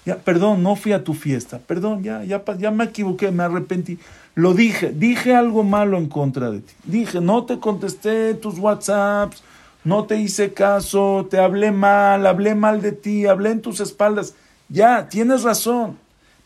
[0.05, 3.99] ya, perdón, no fui a tu fiesta, perdón, ya, ya, ya me equivoqué, me arrepentí,
[4.35, 9.43] lo dije, dije algo malo en contra de ti, dije, no te contesté tus WhatsApps,
[9.83, 14.33] no te hice caso, te hablé mal, hablé mal de ti, hablé en tus espaldas.
[14.73, 15.99] Ya, tienes razón.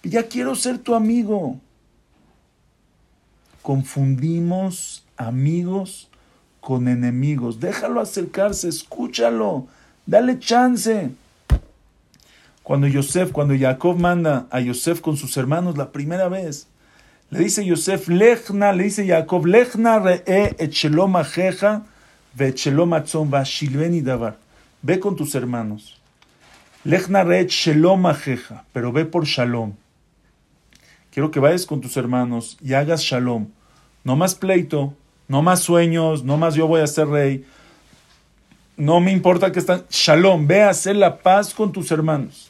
[0.03, 1.61] Ya quiero ser tu amigo.
[3.61, 6.09] Confundimos amigos
[6.59, 7.61] con enemigos.
[7.61, 9.67] Déjalo acercarse, escúchalo,
[10.05, 11.09] dale chance.
[12.63, 16.67] Cuando Yosef, cuando Jacob manda a Yosef con sus hermanos la primera vez,
[17.29, 21.85] le dice Yosef, lechna, le dice Jacob, lechna re'e et shelom ajeja,
[24.83, 25.96] Ve con tus hermanos.
[26.87, 28.05] Lechna shalom
[28.71, 29.73] pero ve por shalom.
[31.11, 33.47] Quiero que vayas con tus hermanos y hagas shalom.
[34.05, 34.93] No más pleito,
[35.27, 37.45] no más sueños, no más yo voy a ser rey.
[38.77, 39.83] No me importa que están.
[39.89, 42.49] Shalom, ve a hacer la paz con tus hermanos.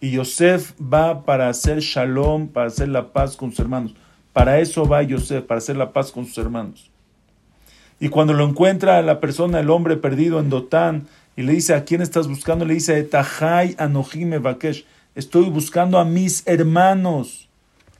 [0.00, 3.96] Y Yosef va para hacer shalom, para hacer la paz con sus hermanos.
[4.32, 6.88] Para eso va Yosef, para hacer la paz con sus hermanos.
[7.98, 11.08] Y cuando lo encuentra la persona, el hombre perdido en Dotán,
[11.38, 12.64] y le dice, ¿a quién estás buscando?
[12.64, 14.84] Le dice, Etahai Anohime Bakesh.
[15.14, 17.48] Estoy buscando a mis hermanos.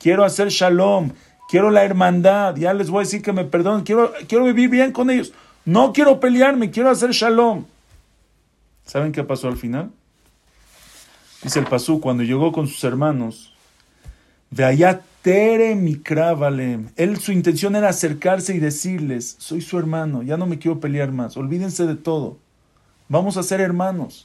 [0.01, 1.13] Quiero hacer shalom.
[1.49, 2.57] Quiero la hermandad.
[2.57, 3.85] Ya les voy a decir que me perdonen.
[3.85, 5.33] Quiero, quiero vivir bien con ellos.
[5.65, 6.73] No quiero pelearme.
[6.73, 7.67] Quiero hacer shalom.
[8.85, 9.93] ¿Saben qué pasó al final?
[11.41, 13.55] Dice el Pasú, cuando llegó con sus hermanos,
[14.51, 16.89] de allá Tere Mikravalem.
[16.97, 21.13] Él, su intención era acercarse y decirles: Soy su hermano, ya no me quiero pelear
[21.13, 22.39] más, olvídense de todo.
[23.09, 24.25] Vamos a ser hermanos.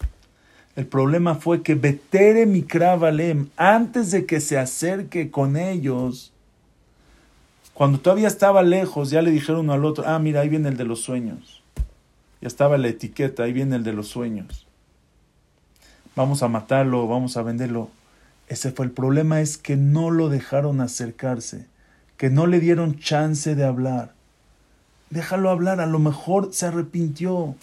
[0.76, 6.34] El problema fue que Betere Mikravalem, antes de que se acerque con ellos,
[7.74, 10.78] cuando todavía estaba lejos, ya le dijeron uno al otro: Ah, mira, ahí viene el
[10.78, 11.64] de los sueños.
[12.42, 14.68] Ya estaba la etiqueta, ahí viene el de los sueños.
[16.16, 17.90] Vamos a matarlo, vamos a venderlo.
[18.48, 21.66] Ese fue el problema, es que no lo dejaron acercarse,
[22.18, 24.14] que no le dieron chance de hablar.
[25.10, 27.56] Déjalo hablar, a lo mejor se arrepintió,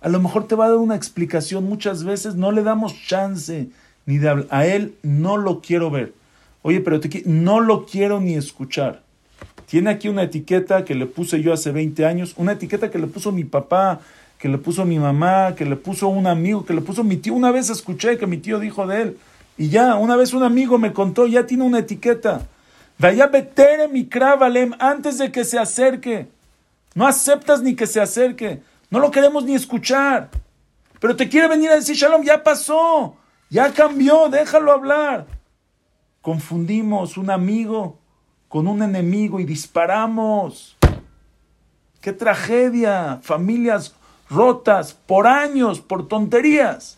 [0.00, 1.64] a lo mejor te va a dar una explicación.
[1.64, 3.68] Muchas veces no le damos chance
[4.06, 4.46] ni de hablar.
[4.50, 6.12] A él no lo quiero ver.
[6.62, 9.02] Oye, pero no lo quiero ni escuchar.
[9.66, 13.06] Tiene aquí una etiqueta que le puse yo hace 20 años, una etiqueta que le
[13.06, 14.00] puso mi papá,
[14.38, 17.34] que le puso mi mamá, que le puso un amigo, que le puso mi tío.
[17.34, 19.18] Una vez escuché que mi tío dijo de él.
[19.58, 22.46] Y ya, una vez un amigo me contó, ya tiene una etiqueta.
[22.98, 26.28] Vaya betere mi cravalem antes de que se acerque.
[26.94, 28.60] No aceptas ni que se acerque.
[28.90, 30.30] No lo queremos ni escuchar.
[31.00, 33.16] Pero te quiere venir a decir shalom, ya pasó.
[33.50, 35.26] Ya cambió, déjalo hablar.
[36.22, 37.98] Confundimos un amigo
[38.48, 40.76] con un enemigo y disparamos.
[42.00, 43.20] Qué tragedia.
[43.22, 43.94] Familias
[44.28, 46.96] rotas por años, por tonterías.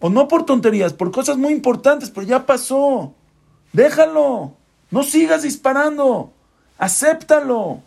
[0.00, 3.14] O no por tonterías, por cosas muy importantes, pero ya pasó.
[3.72, 4.54] Déjalo.
[4.90, 6.32] No sigas disparando.
[6.76, 7.80] Acéptalo.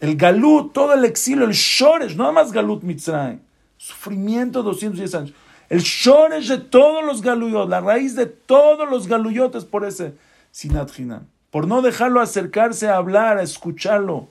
[0.00, 3.40] El galut, todo el exilio, el shoresh, no más galut mitzrayim.
[3.78, 5.32] Sufrimiento 210 años.
[5.68, 10.14] El shoresh de todos los galuyot, la raíz de todos los galuyotes por ese
[10.52, 10.90] sinat
[11.50, 14.28] Por no dejarlo acercarse a hablar, a escucharlo.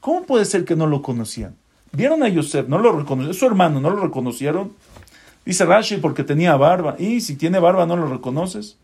[0.00, 1.56] ¿Cómo puede ser que no lo conocían?
[1.92, 4.72] Vieron a Yosef, no lo reconocieron, su hermano, no lo reconocieron.
[5.44, 6.96] Dice Rashi porque tenía barba.
[6.98, 8.76] Y si tiene barba, no lo reconoces.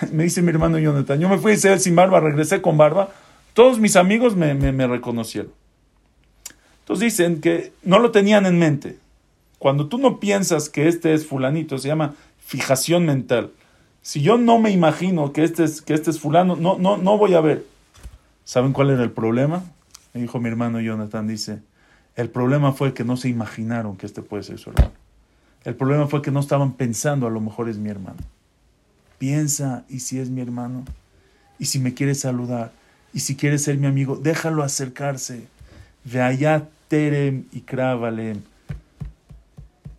[0.12, 3.10] Me dice mi hermano Jonathan, yo me fui a Israel sin barba, regresé con barba.
[3.56, 5.50] Todos mis amigos me, reconocieron.
[6.80, 8.98] Entonces dicen que no lo tenían en mente.
[9.58, 13.52] Cuando tú no piensas que este es fulanito, se llama fijación mental.
[14.02, 17.16] Si yo no me imagino que este es, que este es fulano, no, no, no
[17.16, 17.64] voy a ver.
[18.44, 19.64] ¿Saben cuál era el problema?
[20.12, 21.62] Me dijo mi hermano Jonathan, dice,
[22.14, 24.92] el problema fue que no se imaginaron que este puede ser su hermano.
[25.64, 28.18] El problema fue que no estaban pensando, a lo mejor es mi hermano.
[29.16, 30.84] Piensa, ¿y si es mi hermano?
[31.58, 32.70] ¿Y si me quiere saludar?
[33.16, 34.16] ¿Y si quiere ser mi amigo?
[34.16, 35.48] Déjalo acercarse.
[36.04, 38.42] Ve allá Terem y Kravalem.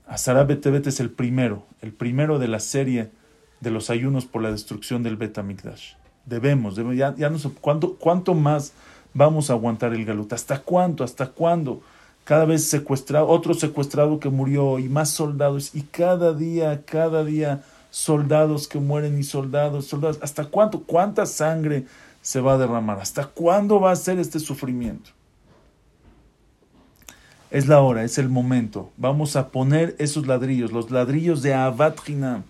[0.07, 3.09] Azara Betebet es el primero, el primero de la serie
[3.59, 5.93] de los ayunos por la destrucción del Betamikdash.
[6.27, 8.73] Debemos, debemos ya, ya no sé ¿cuánto, cuánto más
[9.15, 10.31] vamos a aguantar el galut.
[10.33, 11.03] ¿Hasta cuánto?
[11.03, 11.81] ¿Hasta cuándo?
[12.23, 17.63] Cada vez secuestrado, otro secuestrado que murió y más soldados y cada día, cada día
[17.89, 20.19] soldados que mueren y soldados, soldados.
[20.21, 20.83] ¿Hasta cuánto?
[20.83, 21.87] ¿Cuánta sangre
[22.27, 22.99] se va a derramar?
[22.99, 25.11] ¿Hasta cuándo va a ser este sufrimiento?
[27.49, 28.91] Es la hora, es el momento.
[28.97, 32.43] Vamos a poner esos ladrillos, los ladrillos de Avat Hinam,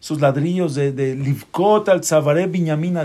[0.00, 2.96] esos ladrillos de, de Livkot al Tzavare Binyamin.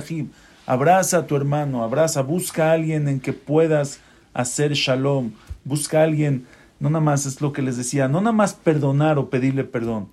[0.68, 4.00] Abraza a tu hermano, abraza, busca a alguien en que puedas
[4.32, 5.32] hacer shalom,
[5.64, 6.46] busca a alguien,
[6.80, 10.10] no nada más es lo que les decía, no nada más perdonar o pedirle perdón.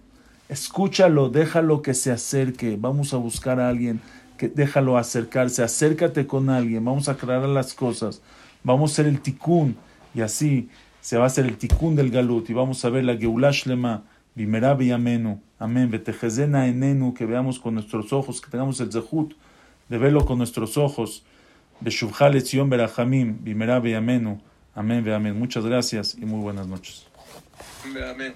[0.48, 2.78] Escúchalo, déjalo que se acerque.
[2.80, 4.00] Vamos a buscar a alguien
[4.36, 8.20] que déjalo acercarse, acércate con alguien, vamos a aclarar las cosas,
[8.62, 9.76] vamos a hacer el tikkun
[10.14, 10.68] y así
[11.00, 14.04] se va a hacer el tikkun del galut y vamos a ver la geulash lema,
[14.34, 19.34] bimera amenu, amén, betejezena enenu, que veamos con nuestros ojos, que tengamos el zehut
[19.88, 21.22] de verlo con nuestros ojos,
[21.80, 24.40] beshuvha letzion berachamim, bimera amenu,
[24.74, 25.38] amén, ve amén.
[25.38, 27.06] Muchas gracias y muy buenas noches.
[27.84, 28.34] Amén.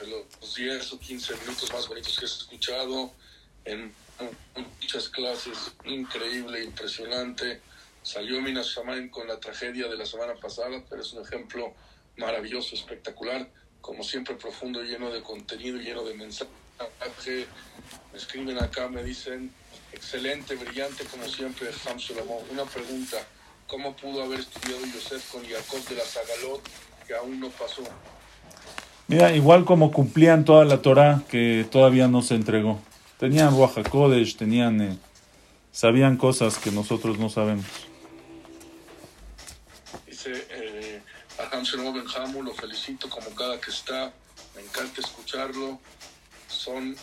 [0.00, 3.12] Los 10 o 15 minutos más bonitos que he escuchado
[3.64, 3.92] en
[4.80, 7.60] muchas clases, increíble, impresionante.
[8.02, 11.72] Salió Minas Shaman con la tragedia de la semana pasada, pero es un ejemplo
[12.16, 13.48] maravilloso, espectacular,
[13.80, 16.50] como siempre profundo, lleno de contenido, lleno de mensaje.
[18.12, 19.50] Me escriben acá, me dicen,
[19.92, 22.38] excelente, brillante, como siempre, Ham Solomon.
[22.50, 23.16] Una pregunta,
[23.66, 26.62] ¿cómo pudo haber estudiado Yosef con Jacob de la Zagalot,
[27.06, 27.82] que aún no pasó?
[29.06, 32.80] Mira, igual como cumplían toda la Torah que todavía no se entregó.
[33.24, 34.98] Tenían Ruach HaKodesh, tenían, eh,
[35.72, 37.64] sabían cosas que nosotros no sabemos.
[40.06, 41.00] Dice eh,
[41.38, 44.12] a Hamsel Benjamu, lo felicito como cada que está,
[44.54, 45.80] me encanta escucharlo.
[46.48, 46.94] Son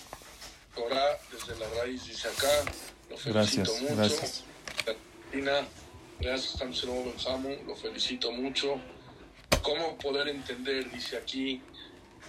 [0.76, 2.72] Torah desde la raíz, dice acá,
[3.10, 3.96] lo felicito Gracias, mucho.
[3.96, 4.44] gracias.
[4.86, 5.68] Catalina,
[6.20, 8.80] gracias Hamsel Benjamu, lo felicito mucho.
[9.64, 11.64] ¿Cómo poder entender, dice aquí,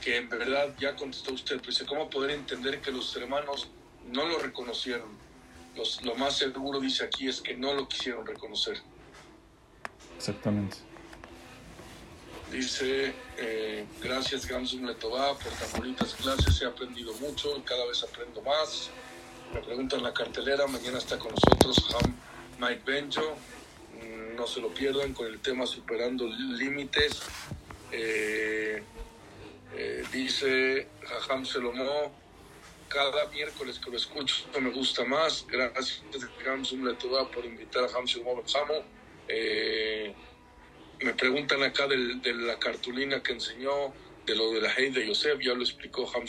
[0.00, 3.68] que en verdad ya contestó usted, pero dice, ¿cómo poder entender que los hermanos
[4.10, 5.08] no lo reconocieron?
[5.76, 8.78] Los, lo más seguro, dice aquí, es que no lo quisieron reconocer.
[10.16, 10.76] Exactamente.
[12.50, 18.42] Dice, eh, gracias Gamsum Letová por tan bonitas clases, he aprendido mucho cada vez aprendo
[18.42, 18.90] más.
[19.54, 22.14] Me preguntan la cartelera, mañana está con nosotros Ham
[22.58, 23.36] Mike Benjo,
[24.02, 27.22] Mm, no se lo pierdan con el tema Superando Límites.
[27.90, 28.82] Eh,
[29.74, 32.12] eh, dice Jajam Selomó,
[32.92, 35.46] cada miércoles que lo escucho me gusta más.
[35.48, 36.02] Gracias
[36.84, 38.74] Letová por invitar a Ham Selomó Benjamo.
[39.28, 40.14] Eh,
[41.00, 43.92] me preguntan acá del- de la cartulina que enseñó,
[44.26, 46.26] de lo de la Hey de Yosef, ya lo explicó Ham.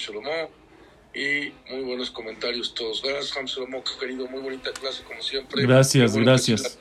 [1.13, 3.03] Y muy buenos comentarios todos.
[3.03, 3.47] Gracias, Ham
[3.99, 5.63] querido, muy bonita clase como siempre.
[5.63, 6.79] Gracias, bueno gracias.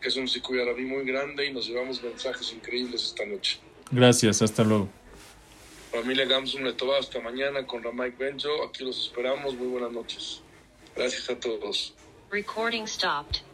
[0.00, 3.58] Que, es un Sikuya Rabí muy grande y nos llevamos mensajes increíbles esta noche.
[3.90, 4.88] Gracias, hasta luego.
[5.96, 8.64] Familia Gamsum Letová, hasta mañana con Ramaik Benjo.
[8.68, 9.54] Aquí los esperamos.
[9.54, 10.42] Muy buenas noches.
[10.94, 11.94] Gracias a todos.
[12.30, 13.45] Recording stopped.